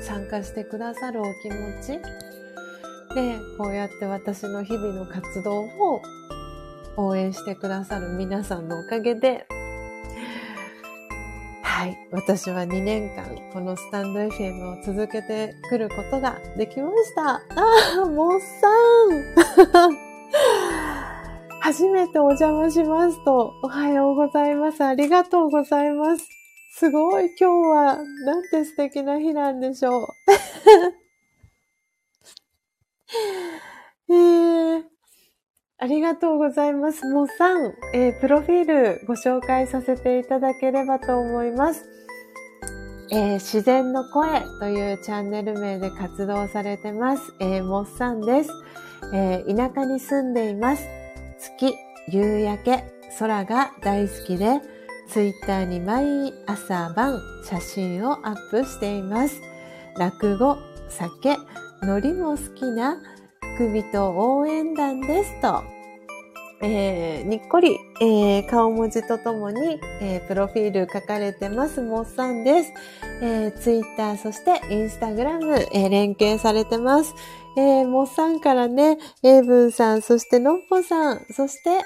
[0.00, 1.98] 参加してくださるお気持ち
[3.14, 6.02] で、こうやって私の日々の活動を
[6.96, 9.46] 応援してくださる皆さんのおかげで、
[11.74, 17.30] はい、私は2年間このスタンド FM を続けてくることができました。
[17.34, 17.42] あ
[18.04, 18.68] あ、もっさ
[19.88, 19.98] ん
[21.60, 24.84] 初めてお邪魔しますと、おはようございます。
[24.84, 26.28] ありがとうございます。
[26.76, 30.06] すごい、今日は、なんて素敵な日なんでしょう。
[34.14, 34.84] えー、
[35.76, 37.04] ありがとうございます。
[37.06, 41.84] もっさん、えープロフィールご紹介させていただければと思います。
[43.10, 47.34] えー自然の声というチャンネル名で活動されてます。
[47.40, 48.50] えー、もっさんです。
[49.12, 50.86] えー田舎に住んでいます。
[51.38, 51.74] 月、
[52.08, 52.84] 夕焼け、
[53.18, 54.60] 空が大好きで、
[55.08, 59.42] ツイッターに毎朝晩写真をアップしています。
[59.98, 60.56] 落語、
[60.88, 61.36] 酒、
[61.82, 62.96] 海苔も好きな
[63.54, 65.62] 福人応援団ですと、
[66.60, 72.72] えーにっこり、えー顔文字とともに、えープロフィール書かれてます、もっさんです。
[73.22, 77.14] えー、ツイッター、そしてインスタグラム、えー連携されてます。
[77.56, 81.80] えー、もっさんからね、エイブンさん、そしてのっぽさん、そして、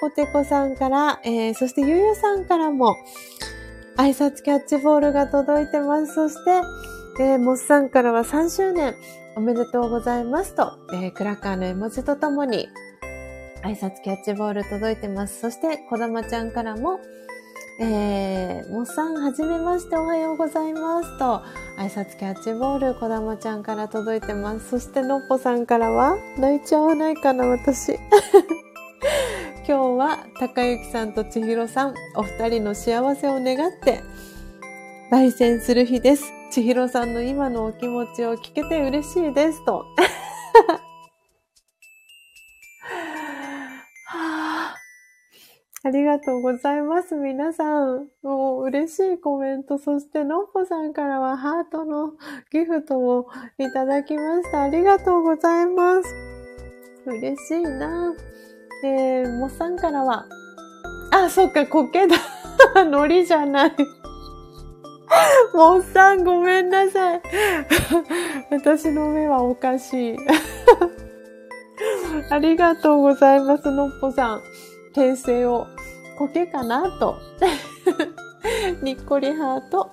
[0.00, 2.96] ポテコさんから、えーそしてゆゆさんからも、
[3.96, 6.12] 挨拶キャッチボールが届いてます。
[6.12, 6.50] そして、
[7.20, 8.96] えー、モスさんからは3周年
[9.36, 12.68] おめでとうございますと、えークラッカーの絵文字とともに、
[13.64, 15.40] 挨拶キャッチボール届いてます。
[15.40, 17.00] そして、こだまちゃんからも、
[17.80, 21.42] えー、モスさんはじめましておはようございますと、
[21.78, 24.70] 挨拶キャッチボール、こだまちゃんから届いてます。
[24.70, 27.98] そして、のっぽさんからは、泣いちゃわないかな、私。
[29.66, 34.00] 今日は、高幸さんと千尋さん、お二人の幸せを願って、
[35.10, 36.43] 焙煎する日です。
[36.54, 39.64] 千尋さんの今のお気持ちを聞けて嬉しいです。
[39.64, 39.84] と。
[44.06, 44.76] はあ
[45.82, 47.16] ありがとうございます。
[47.16, 48.08] 皆さん。
[48.22, 49.78] もう嬉しいコメント。
[49.78, 52.12] そして、のっぽさんからはハートの
[52.52, 53.26] ギフトを
[53.58, 54.62] いただきました。
[54.62, 56.14] ありがとうございます。
[57.04, 58.14] 嬉しいな。
[58.84, 60.24] えー、もっさんからは、
[61.10, 62.14] あ、そっか、苔だ。
[62.80, 64.03] 海苔じゃない。
[65.54, 67.22] もっさんごめんなさい。
[68.50, 70.18] 私の目はおかしい。
[72.30, 74.42] ありがとうございます、のっぽさん。
[74.94, 75.66] 訂正を。
[76.18, 77.16] 苔かなと。
[78.82, 79.92] にっこりハート。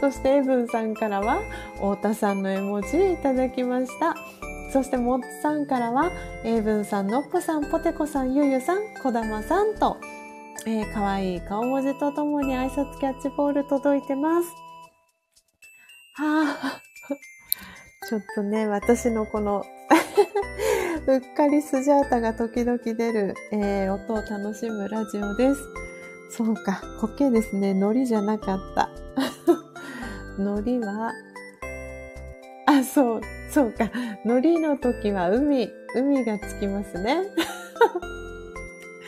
[0.00, 1.38] そして、エブンさんからは、
[1.76, 4.14] 太田さんの絵文字いただきました。
[4.72, 6.10] そして、もっさんからは、
[6.44, 9.98] エブンさん、のっぽさん、ポテコさん、ゆゆさん、こだまさんと、
[10.64, 14.48] えー、かわいい顔文字とともに挨拶キャッチボール届いてます。
[16.14, 16.80] はあ、
[18.08, 19.64] ちょっとね、私のこの
[21.08, 25.60] うっかりスジャータが時々出る、えー、音を楽しむラジオです。
[26.30, 27.72] そうか、苔ですね。
[27.72, 28.88] 海苔じゃなかった。
[30.38, 31.12] 海苔は、
[32.66, 33.20] あ、そう、
[33.50, 33.90] そうか。
[34.24, 37.22] 海苔の時は海、海がつきますね。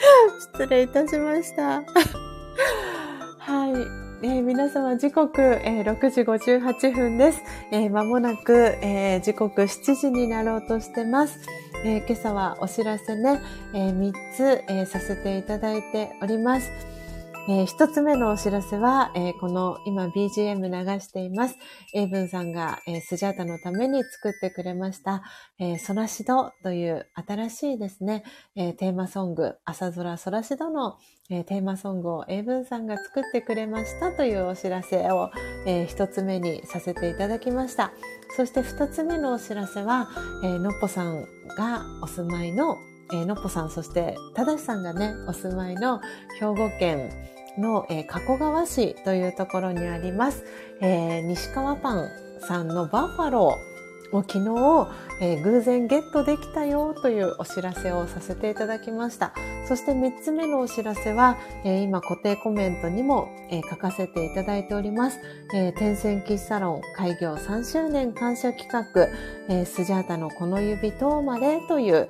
[0.39, 1.82] 失礼いたしました。
[3.39, 4.05] はい。
[4.22, 7.43] えー、皆様時刻、えー、6時58分です。
[7.70, 11.39] えー、間もなく、えー、時刻7時になろうとしてます。
[11.85, 13.40] え、今朝はお知らせね、
[13.74, 16.70] え、3つ、え、させていただいております。
[17.47, 21.59] えー、一つ目のお知らせは、えー、この今 BGM 流しています。
[21.93, 25.23] エイブンさんが、えー、スジャータのために作ってくれました、
[25.59, 28.25] えー、ソラシドという新しいですね、
[28.57, 30.97] えー、テーマソング、朝空ソラシドの、
[31.29, 35.31] えー、テーマソングをエイブンさんが作ってくれましたというお知らせを、
[35.66, 37.93] えー、一つ目にさせていただきました。
[38.39, 40.09] そして二つ目のお知らせは、
[40.43, 41.25] えー、のっぽさん
[41.59, 42.79] がお住まいの
[43.12, 46.01] えー、のっぽさん、そして、ただしさんがね、お住まいの
[46.41, 47.11] 兵庫県
[47.59, 50.44] の、えー、加古川市というところにあります、
[50.81, 52.09] えー、西川パン
[52.40, 53.74] さんのバッファロー
[54.16, 54.89] を昨日、
[55.20, 59.35] えー、偶然ゲットできたよというお知らせをさせていただきました。
[59.66, 65.18] そして3つ目のお知らせは、えー、今固定コメントにも、えー、書かせていただいております。
[65.55, 69.09] えー、天線喫サロン開業3周年感謝企画、
[69.48, 72.09] えー、スジャータのこの指とまれという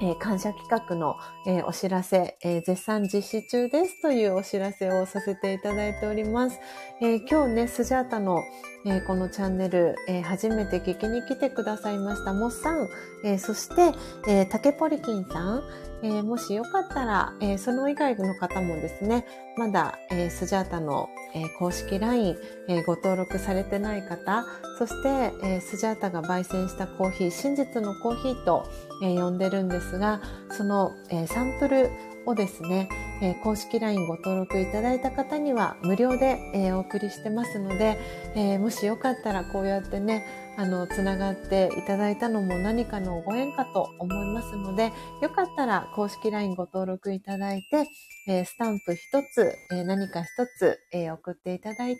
[0.00, 1.16] えー、感謝企画の、
[1.46, 6.58] えー、お知らせ、えー、絶賛実施中ですというお知らせをさせていただいております。
[7.00, 8.42] え今日ね、スジャータの、
[8.84, 12.32] えこのチャンネル、え初めて聞きに来てくださいました。
[12.32, 12.88] モッさん、
[13.24, 13.92] えそして、
[14.28, 15.62] えー、竹ポリキンさん、
[16.02, 19.26] えもしよかったら、えその以外の方もですね、
[19.56, 22.36] まだ、えスジャータの、え公式 LINE、
[22.68, 24.44] えご登録されてない方、
[24.78, 28.64] そして、えスジャータが焙煎したコーヒー、真実のコーヒーと、
[29.02, 30.20] え呼んでるんですが、
[30.52, 31.90] その、えサンプル
[32.28, 32.88] をですね、
[33.20, 37.98] え公式 LINE ご登録いただいた方には無料で、えお送りしてますので、
[38.34, 40.24] えもしよかったらこうやってね、
[40.56, 44.92] あの、つながっていただいたのも何かのご縁かと思いますので、
[45.22, 47.86] よかったら公式 LINE ご登録いただいて、
[48.28, 50.28] えスタンプ一つ、え何か一
[50.58, 51.98] つ、え送っていただい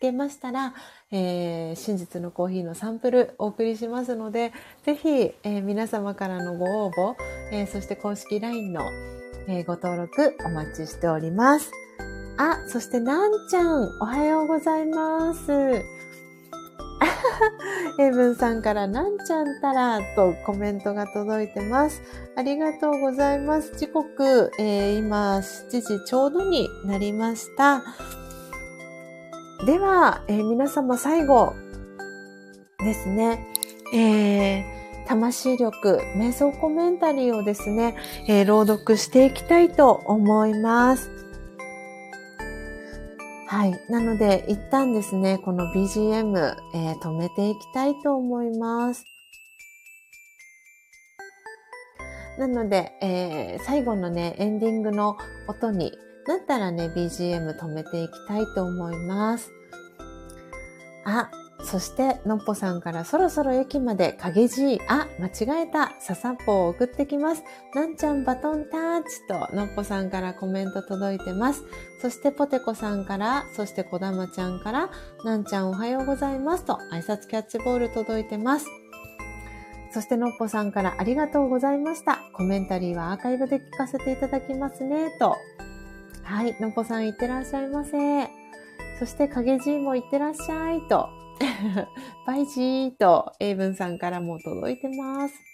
[0.00, 0.74] けましたら、
[1.12, 4.52] えー、真実のコーヒーのサンプルお送りしますので、
[4.82, 7.14] ぜひ、えー、皆様からのご応募、
[7.52, 8.82] えー、そして公式 LINE の、
[9.52, 11.72] えご登録お待ちしております。
[12.38, 15.50] あ、そしてなんちゃん、おはようございます。
[17.98, 22.00] エブンさんからなんちゃんたらとコメントが届いてます。
[22.36, 23.72] ありがとうございます。
[23.76, 27.82] 時刻、えー、今7時ちょうどになりました。
[29.66, 31.54] では、えー、皆様最後
[32.78, 33.48] ですね、
[33.92, 34.79] えー、
[35.10, 37.96] 魂力、瞑想コメンタリーをですね、
[38.28, 41.10] えー、朗読していきたいと思います。
[43.48, 43.72] はい。
[43.90, 49.04] なので、一旦ですね、この BGM、えー、止めていきたいと思います。
[52.38, 55.16] なので、えー、最後のね、エンディングの
[55.48, 55.90] 音に
[56.28, 59.50] なったらね、BGM 止めていきたいと思います。
[61.04, 61.28] あ、
[61.64, 67.44] そして、のっぽさんからそろそろ駅まで影じいあ、間違えた、ささっぽを送ってきます。
[67.74, 71.62] なんちゃんバトンタッチと、のっぽさんからコメント届いてます。
[72.00, 74.90] そして、ポテコさんから、そして、こだまちゃんから、
[75.24, 78.66] なんちゃんおはようございますと、挨拶キャッチボール届いてます。
[79.92, 82.18] そして、のっぽさんからありがとうございました。
[82.32, 85.36] コメンタリーはアーカイブで聞かせていただきますね、と。
[86.24, 88.28] はい、のっぽさんいってらっしゃいませ。
[88.98, 91.19] そして、影じいもいってらっしゃい、と。
[92.26, 95.49] バイジーと、英文さんからも届いてます。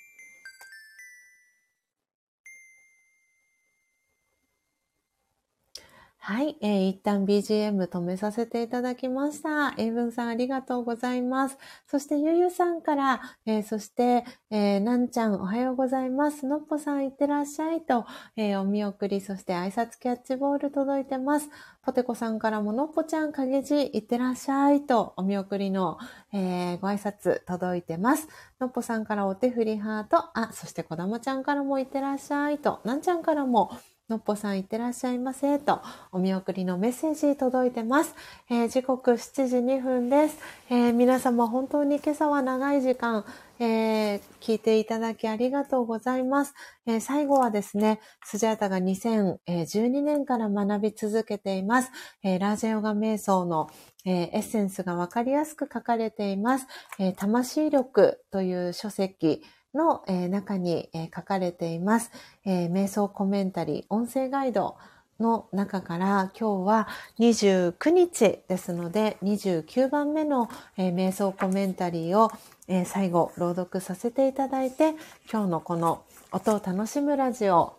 [6.28, 9.74] はい、えー一旦 BGM 止めさせていただきました。
[9.77, 11.57] 英文さんありがとうございます。
[11.86, 16.44] そしてゆゆさんから、えーそして、えーなんちゃんおはようございます。
[16.44, 21.48] のっぽさんいってらっしゃいと、えーお見送り、そして挨拶キャッチボール届いてます。
[21.82, 25.97] ポテコさんからものっぽちゃん影字いってらっしゃいと、お見送りの、
[26.32, 28.27] えーご挨拶届いてます。
[28.59, 33.70] のっぽさんからお手振りハート、あ、そしてこだまちゃんからもいってらっしゃいと、なんちゃんからも、
[34.09, 38.15] のっぽさんいってらっしゃいませと、お見送りのメッセージ届いてます。
[38.49, 40.39] えー時刻7時2分です、
[40.70, 43.24] えー皆様本当に今朝は長い時間、
[43.59, 46.55] えー聞いていただきありがとうございます。
[46.87, 51.91] えー最後はですね、スジャータが2012年から学び続けています。
[52.23, 53.69] えーラージェヨガ瞑想の、
[54.05, 56.69] エッセンスがわかりやすく書かれています。
[57.16, 59.43] 魂力という書籍
[59.77, 62.11] の、え中に、え書かれています。
[62.44, 64.77] え瞑想コメンタリー、音声ガイド
[65.20, 66.89] の中から今日は
[67.19, 72.31] 29日ですので29番目の、え瞑想コメンタリーを、
[72.69, 74.94] え最後朗読させていただいて
[75.31, 77.77] 今日のこの音を楽しむラジオ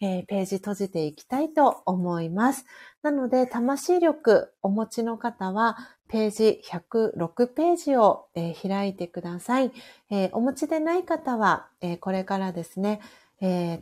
[0.00, 2.66] えページ閉じていきたいと思います。
[3.02, 5.76] なので、魂力お持ちの方は、
[6.08, 9.72] ページ106ページを、えー開いてください。
[10.10, 13.00] えーお持ちでない方は、えーこれからですね、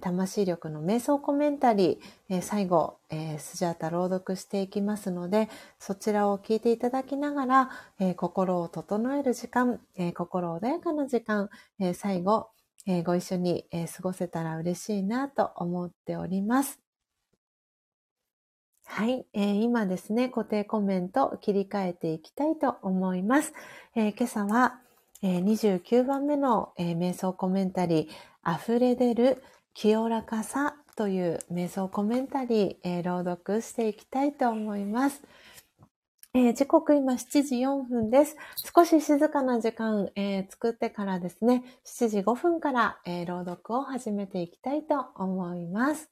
[0.01, 2.99] 魂力の瞑想コメンタリー、最後、
[3.39, 7.70] スジャータ朗読していきますので、そちらを聞いていただきながら、
[8.16, 9.81] 心を整える時間、
[10.15, 11.49] 心穏やかな時間、
[11.94, 12.51] 最後、
[13.05, 16.82] ご一緒に、過ごせたら嬉しいなと思っております。
[18.85, 23.53] はい、えー今ですね、固定コメント切り替えていきたいと思います。
[23.97, 24.81] えー今朝は、
[25.23, 29.43] えー29番目の、えー瞑想コメンタリー、溢れ出る
[29.75, 35.23] 清らかさという瞑想コメンタリー、えー朗読していきたいと思います。
[36.35, 38.37] えー時刻今7時4分です。
[38.75, 46.11] 少し静かな時間、えー作ってからですね、7時5分から、えー朗読を始めていきたいと思います。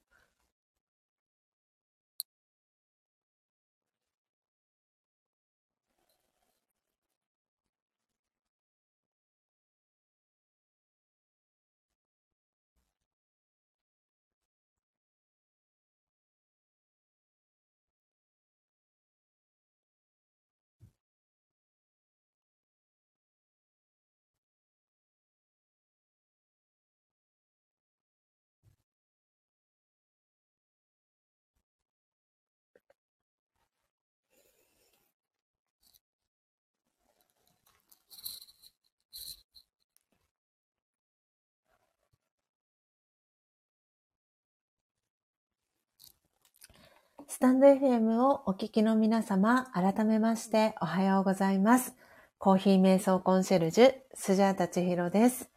[47.40, 51.96] タンド FM をお聞きの皆様、改めましておはようございます。
[52.36, 55.48] コーヒー瞑想コンシェルジュ、スジャータチヒロです。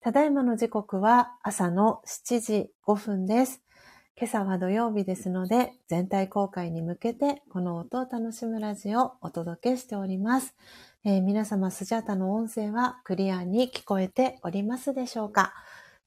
[0.00, 3.62] ただいまの時刻は朝の7時5分です。
[4.18, 10.56] 今朝は土曜日ですので、全体公開に向けてこの音を楽しむラジオをお届けしております。
[11.04, 15.54] えー皆様、スジャータの音声はクリアに聞こえておりますでしょうか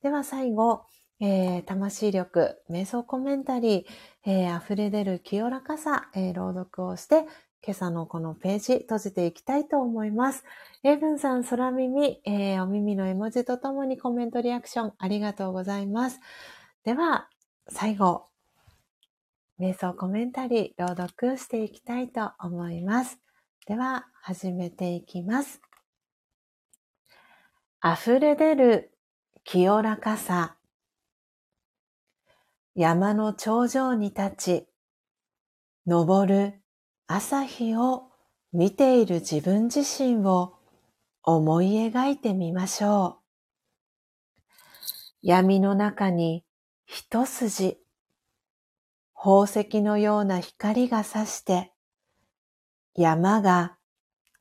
[0.02, 0.84] では最後、
[1.20, 7.26] えー魂力、瞑想コメンタリー、えー溢れ出る清らかさ、えー朗読をして、
[7.66, 10.44] 今朝のこのページ閉じていきたいと思います。
[10.84, 16.20] エイブンさん、空耳、えーお耳の絵文字とともにコメントリアクションありがとうございます。
[16.84, 17.30] では、
[17.70, 18.26] 最後、
[19.60, 23.20] 瞑想コメンタリー朗読していきたいと思います。
[23.66, 25.62] では、始めていきます。
[27.82, 28.92] 溢れ出る
[29.46, 30.58] 清らかさ。
[32.76, 34.68] 山の頂上に立ち、
[35.88, 36.60] 昇る
[37.06, 38.10] 朝日を
[38.52, 40.56] 見ている自分自身を
[41.22, 44.48] 思い描いてみましょう。
[45.22, 46.44] 闇の中に
[46.86, 47.78] 一筋、
[49.14, 51.72] 宝石のような光が差して、
[52.96, 53.78] 山が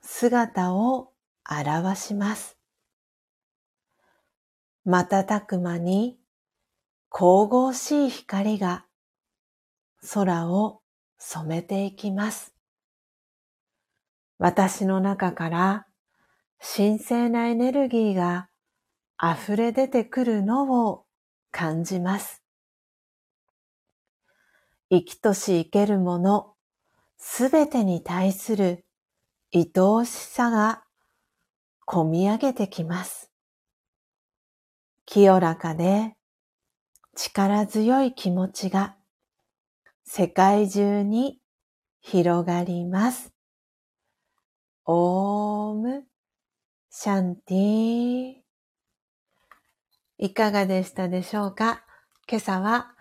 [0.00, 1.12] 姿を
[1.44, 2.56] 現します。
[4.86, 6.21] 瞬く間に
[7.14, 8.86] 神々しい光が
[10.14, 10.80] 空を
[11.18, 12.54] 染めていきます。
[14.38, 15.86] 私の中から
[16.58, 18.48] 神聖なエネルギーが
[19.22, 21.04] 溢れ出てくるのを
[21.50, 22.42] 感じます。
[24.90, 26.54] 生きとし生けるもの
[27.18, 28.86] すべてに対する
[29.54, 30.82] 愛おしさが
[31.86, 33.30] 込み上げてきます。
[35.04, 36.16] 清らかで
[37.14, 38.96] 力強い気持ちが
[40.04, 41.38] 世界中に
[42.00, 43.32] 広がります。
[44.84, 46.04] オーム
[46.90, 48.32] シャンティ
[50.18, 51.84] いかがでしたでしょうか？
[52.28, 52.92] 今朝は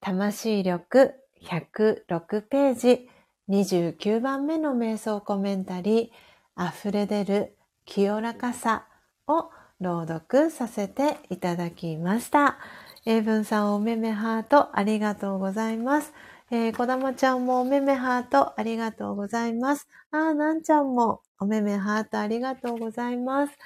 [0.00, 3.08] 魂力106ページ
[3.48, 8.86] 29番目の瞑想コメンタリー溢れ出る清らかさ
[9.26, 12.58] を朗読させていただきました。
[13.04, 16.12] 英文さんおめめハートありがとうございます。
[16.52, 19.88] えー、こだまちゃんもおめめハートありがとうございます。
[20.12, 23.58] あー、なんちゃんもおめめハートありがとうございます。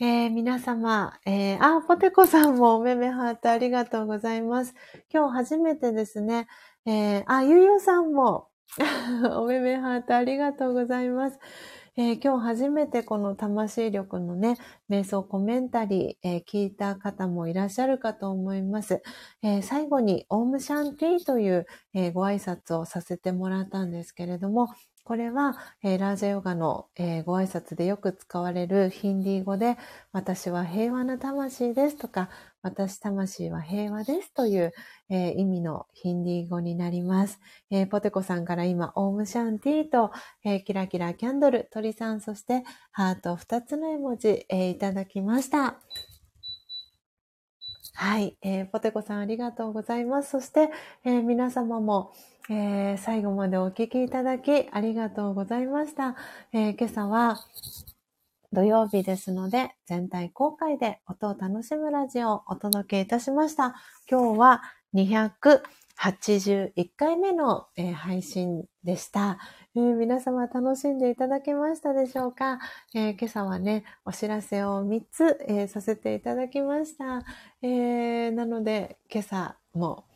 [0.00, 4.74] えー、皆様、えー、あ、ポテコさんもおめめハートありがとうございます。
[5.12, 6.46] 今日初めてですね。
[6.86, 8.48] えー、あ、ゆゆさんも
[9.36, 11.38] おめめハートありがとうございます。
[12.00, 14.56] えー、今日初めてこの魂力のね、
[14.88, 19.02] 瞑想コメンタリー、えー、聞いた方もいらっしゃるかと思います。
[19.42, 24.68] えー、最後にオームシャンティという、えご挨拶をさせてもらったんですけれども、
[25.02, 29.76] これは、えー、ラージャヨガの、えー、ご挨拶でよく使われるヒンディー語で、
[30.12, 32.28] 私は平和な魂ですとか、
[32.62, 34.72] 私魂は平和ですという、
[35.10, 37.40] えー、意味のヒンディー語になります。
[37.70, 40.10] えポテコさんから今、オームシャンティーと、
[40.44, 45.78] えキラキラキャンドル、鳥さん、そしてハート2つの絵文字、えいただきました。
[47.94, 50.30] はい、えポテコさんありがとうございます。
[50.30, 50.70] そして、
[51.04, 52.12] え皆様も、
[52.50, 56.16] えー、最後までお聞きいただきありがとうございました。
[56.52, 57.38] え、今朝は
[58.52, 63.74] 土曜日ですので、全体公開で音を楽しむラジオをお届けいたしました。
[64.10, 64.62] 今日は
[64.94, 69.38] 281回目の、えー、配信でした、
[69.76, 72.58] えー、皆様楽しんでいただけましたでしょうか、
[72.94, 77.04] え今朝はね、お知らせを3つ、させていただきました。
[77.04, 80.07] なので、今朝も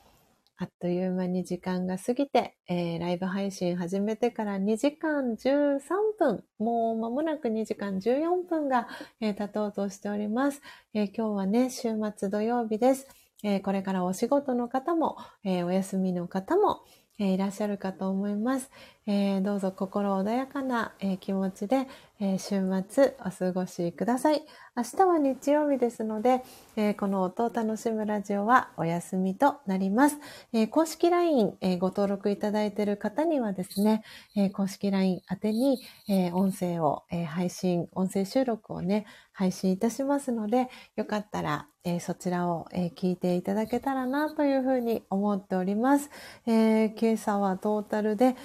[0.63, 5.81] あっという間に時間が過ぎて、えー、ライブ配信始めてから2時間13
[6.17, 8.87] 分、もう間もなく2時間14分が、
[9.21, 10.63] えー、経とうとしております、
[10.95, 13.09] えー、今日はね、週末土曜日です。
[13.43, 16.85] えこれからお仕事の方も、えお休みの方も、
[17.19, 18.71] えいらっしゃるかと思います。
[19.07, 21.89] えどうぞ心穏やかな、え気持ちで、
[22.21, 24.45] え週末お過ごしください。
[24.77, 26.45] 明日は日曜日ですので、
[26.77, 30.19] えこの音を楽しむラジオはお休みとなります。
[30.53, 34.05] え公式 LINE、えご登録いただいている方にはですね、
[34.37, 46.11] え公式 LINE 宛てに、え音声を、え配信、音声収録をね、配信いたしますので、よかったら、えそちらを、え聞いていただけたらなというふうに思っております。
[46.47, 48.37] え、今朝はトータルで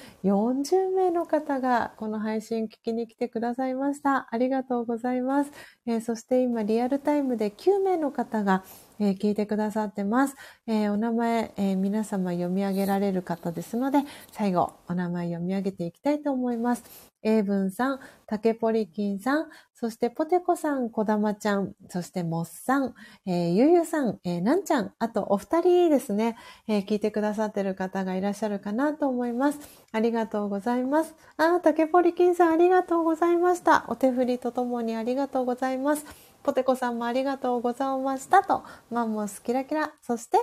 [0.47, 4.29] 40名の方がこの配信聞きに来てくださいました。
[4.31, 5.51] ありがとうございます。
[5.85, 8.63] えー、そして今リアルタイムで9名の方が、
[8.99, 10.35] えー、聞いてくださってます。
[10.67, 13.99] えお名前、え皆様読み上げられる方ですので、
[14.31, 16.83] 最後お名前読み上げていきたいと思います。
[17.23, 22.93] 英文さん、竹ポリキンさん、そしてポテコさん、こだまちゃん、そしてモッさん、
[23.25, 26.37] えー、ゆうゆさん、えー、なんちゃん、あとお二人ですね、
[26.67, 29.59] えー、聞いてくださってる方がいらっしゃるかなと思います。
[29.91, 31.15] ありがとうございます。
[31.37, 33.85] あ、竹ポリキンさんありがとうございました。
[33.89, 36.05] お手振りとともにありがとうございます。
[36.47, 40.37] ポテコさんもありがとうございましたと、マンモスキラキラ、そして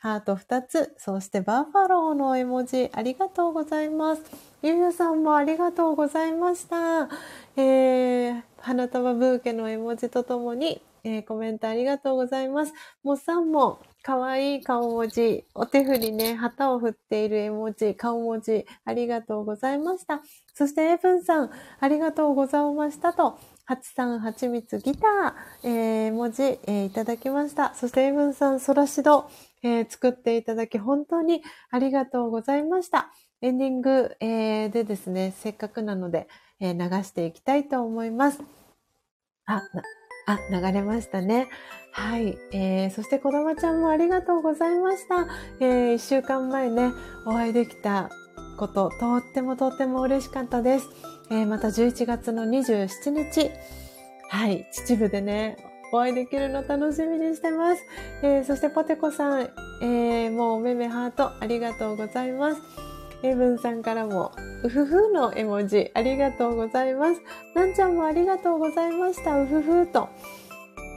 [0.00, 4.22] ハート2つ、そしてバッファローの絵文字、ありがとうございます。
[4.62, 7.10] ゆうゆさんもありがとうございました。
[7.58, 12.72] えー、花束ブーケの絵文字とともに、えー、コメントありがとうございます。
[13.02, 20.22] もっさんも、かわいい顔文字、お手振りね、旗を振っている絵文字、顔文字、ありがとうございました。
[20.54, 21.50] そして、エブンさん、
[21.80, 23.38] ありがとうございましたと、
[23.70, 27.72] はちさん、はちみつギター、えー、文字、えー、いただきました。
[27.76, 29.30] そして、エブンさん、ソラシド、
[29.62, 31.40] えー、作っていただき、本当に
[31.70, 33.12] ありがとうございました。
[33.40, 36.26] エンディング、えー、でですね、せっかくなので、
[36.58, 38.42] えー、流していきたいと思います。
[39.46, 39.62] あ、
[40.26, 41.46] あ、流れましたね。
[41.92, 42.36] はい。
[42.50, 45.28] えー、そして子供ちゃんもありがとうございました。
[45.60, 46.90] えー、一週間前ね、
[47.24, 48.10] お会いできた
[48.58, 51.19] こと、とってもとっても嬉しかったです。
[51.30, 53.50] えー、また11月の27日、
[54.28, 55.56] はい、秩父でね、
[55.92, 57.82] お会いできるの楽しみにしてます。
[58.22, 59.50] えー、そしてポテコさん、
[59.82, 62.60] えー、もうおめめハートありがとうございます。
[63.22, 64.32] エブンさんからも、
[64.64, 67.20] うふふの絵文字、ありがとうございます。
[67.54, 69.40] なんちゃんもありがとうございました。
[69.40, 70.08] うふふと。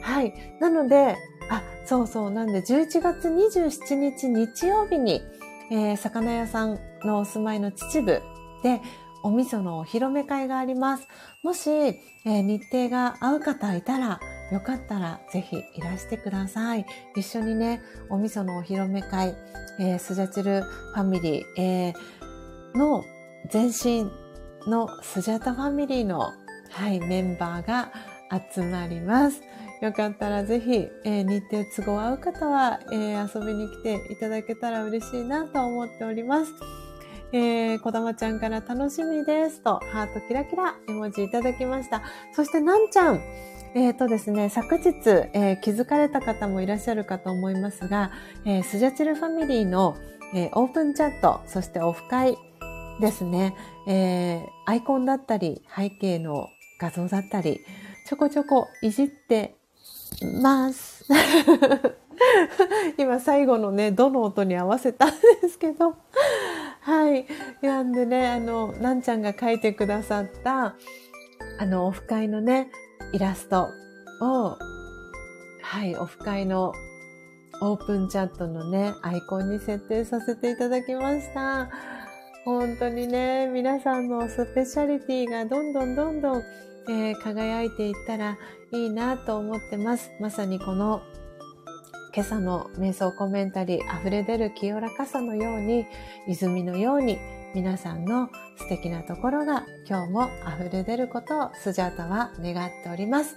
[0.02, 0.34] はい。
[0.60, 1.16] なので、
[1.50, 2.30] あ、そうそう。
[2.30, 5.20] なんで、11月27日日曜日に、
[5.70, 8.22] えー、魚屋さんのお住まいの秩父
[8.62, 8.80] で、
[9.24, 11.08] お味噌のお披露目会があります。
[11.42, 14.20] もし、えー、日程が合う方いたら、
[14.52, 16.84] よかったらぜひいらしてください。
[17.16, 17.80] 一緒にね、
[18.10, 19.34] お味噌のお披露目会、
[19.80, 23.02] えー、スジャチルファミリー、えー、の
[23.50, 24.10] 前身
[24.70, 26.20] のスジャタファミリーの、
[26.70, 27.92] はい、メンバーが
[28.52, 29.40] 集まります。
[29.80, 36.52] よかったらぜひ、えー、日程都合合う方は、えー、遊びに来ていただけたら嬉しいなと思っております。
[37.36, 42.00] えー、こだまちゃんから楽しみですと、ハートキラキラ絵文字いただきました。
[42.32, 43.20] そしてなんちゃん、
[43.74, 44.92] え、ー、とですね、昨日、
[45.32, 48.12] えー、気づかれた方もいらっしゃるかと思いますが、
[48.44, 49.96] えー、スジャチルファミリーの、
[50.32, 52.38] えー、オープンチャット、そしてオフ会
[53.00, 53.56] ですね、
[53.88, 56.46] えー、アイコンだったり、背景の
[56.78, 57.58] 画像だったり、
[58.06, 59.56] ちょこちょこいじって
[60.40, 61.04] ます。
[62.96, 65.10] 今最後のね、どの音に合わせたん
[65.42, 65.96] ですけど。
[66.84, 67.26] はい。
[67.62, 70.76] なんでね、あの、なんちゃんが書いてくださった、
[71.58, 72.68] あの、オフ会のね、
[73.14, 73.68] イラスト
[74.20, 74.58] を、
[75.62, 76.74] はい、オフ会の
[77.62, 81.70] オープンチャットのね、アイコンに設定させていただきました。
[82.44, 86.42] 本当にね、皆さんのスペシャリティがどんどんどんどん、
[86.90, 88.36] えー、輝いていったら
[88.72, 90.10] いいなと思ってます。
[90.20, 91.00] まさにこの
[92.14, 95.84] 今朝の瞑想コメンタリー溢れ出る清らかさのように、
[96.28, 97.18] 泉のように
[97.56, 103.36] 皆さんの素敵なところが今日も溢れ出ることをスジャータは願っております。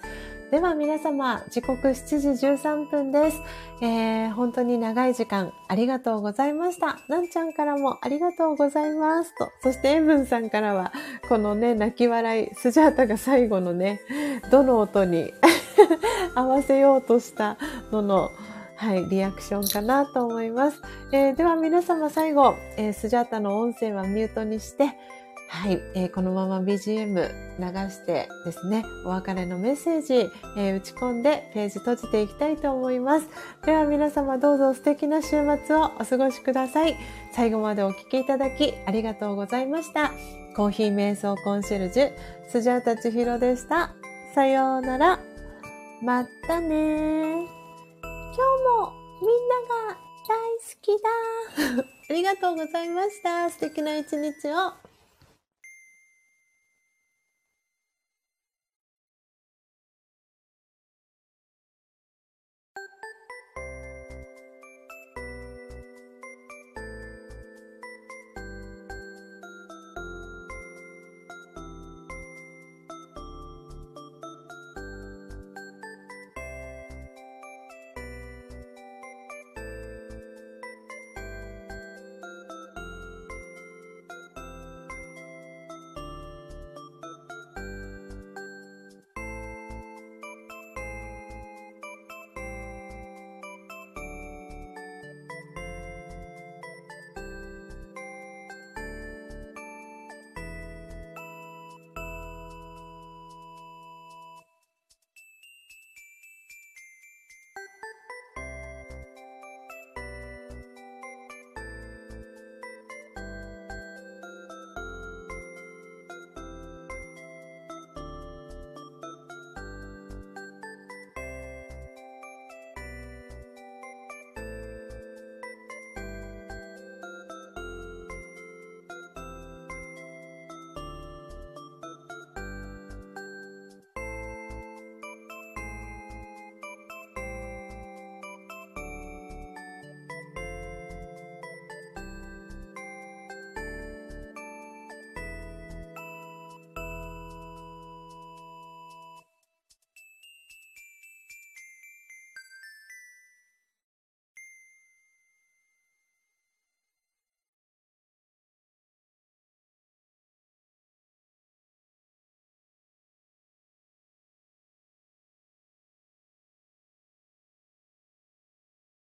[0.51, 3.41] では皆様、時刻7時13分です。
[3.81, 6.99] えー、本当に長い時間ありがとうございました。
[7.09, 9.49] なんちゃんからもありがとうございますと。
[9.63, 10.93] そしてエブンさんからは、
[11.27, 14.01] このね、泣き笑い、スジャータが最後のね、
[14.51, 15.33] どの音に
[16.35, 17.57] 合わせようとした
[17.91, 18.29] のの、
[18.77, 20.81] はい、リアクションかなと思います。
[21.11, 24.95] えー、では皆様最後、えー、スジャータの音声はミュートにして、
[25.49, 33.27] はい、えー、このまま BGM 流してですね、お別れのメッセージ、えー、打ち込んでページ閉じていきたいと思います。
[33.65, 35.29] では皆様どうぞ素敵な週
[35.65, 36.95] 末をお過ごしください。
[37.33, 40.11] 最後までお聴きいただきありがとうございました。
[40.55, 42.11] コーヒー瞑想コンシェルジュ、
[42.47, 43.91] スジャータ千尋でした。
[44.35, 45.19] さようなら。
[46.03, 47.56] またね
[48.37, 49.55] 今日もみんな
[49.89, 51.83] が大好きだ。
[52.07, 53.49] ありがとうございました。
[53.49, 54.86] 素敵な一日を。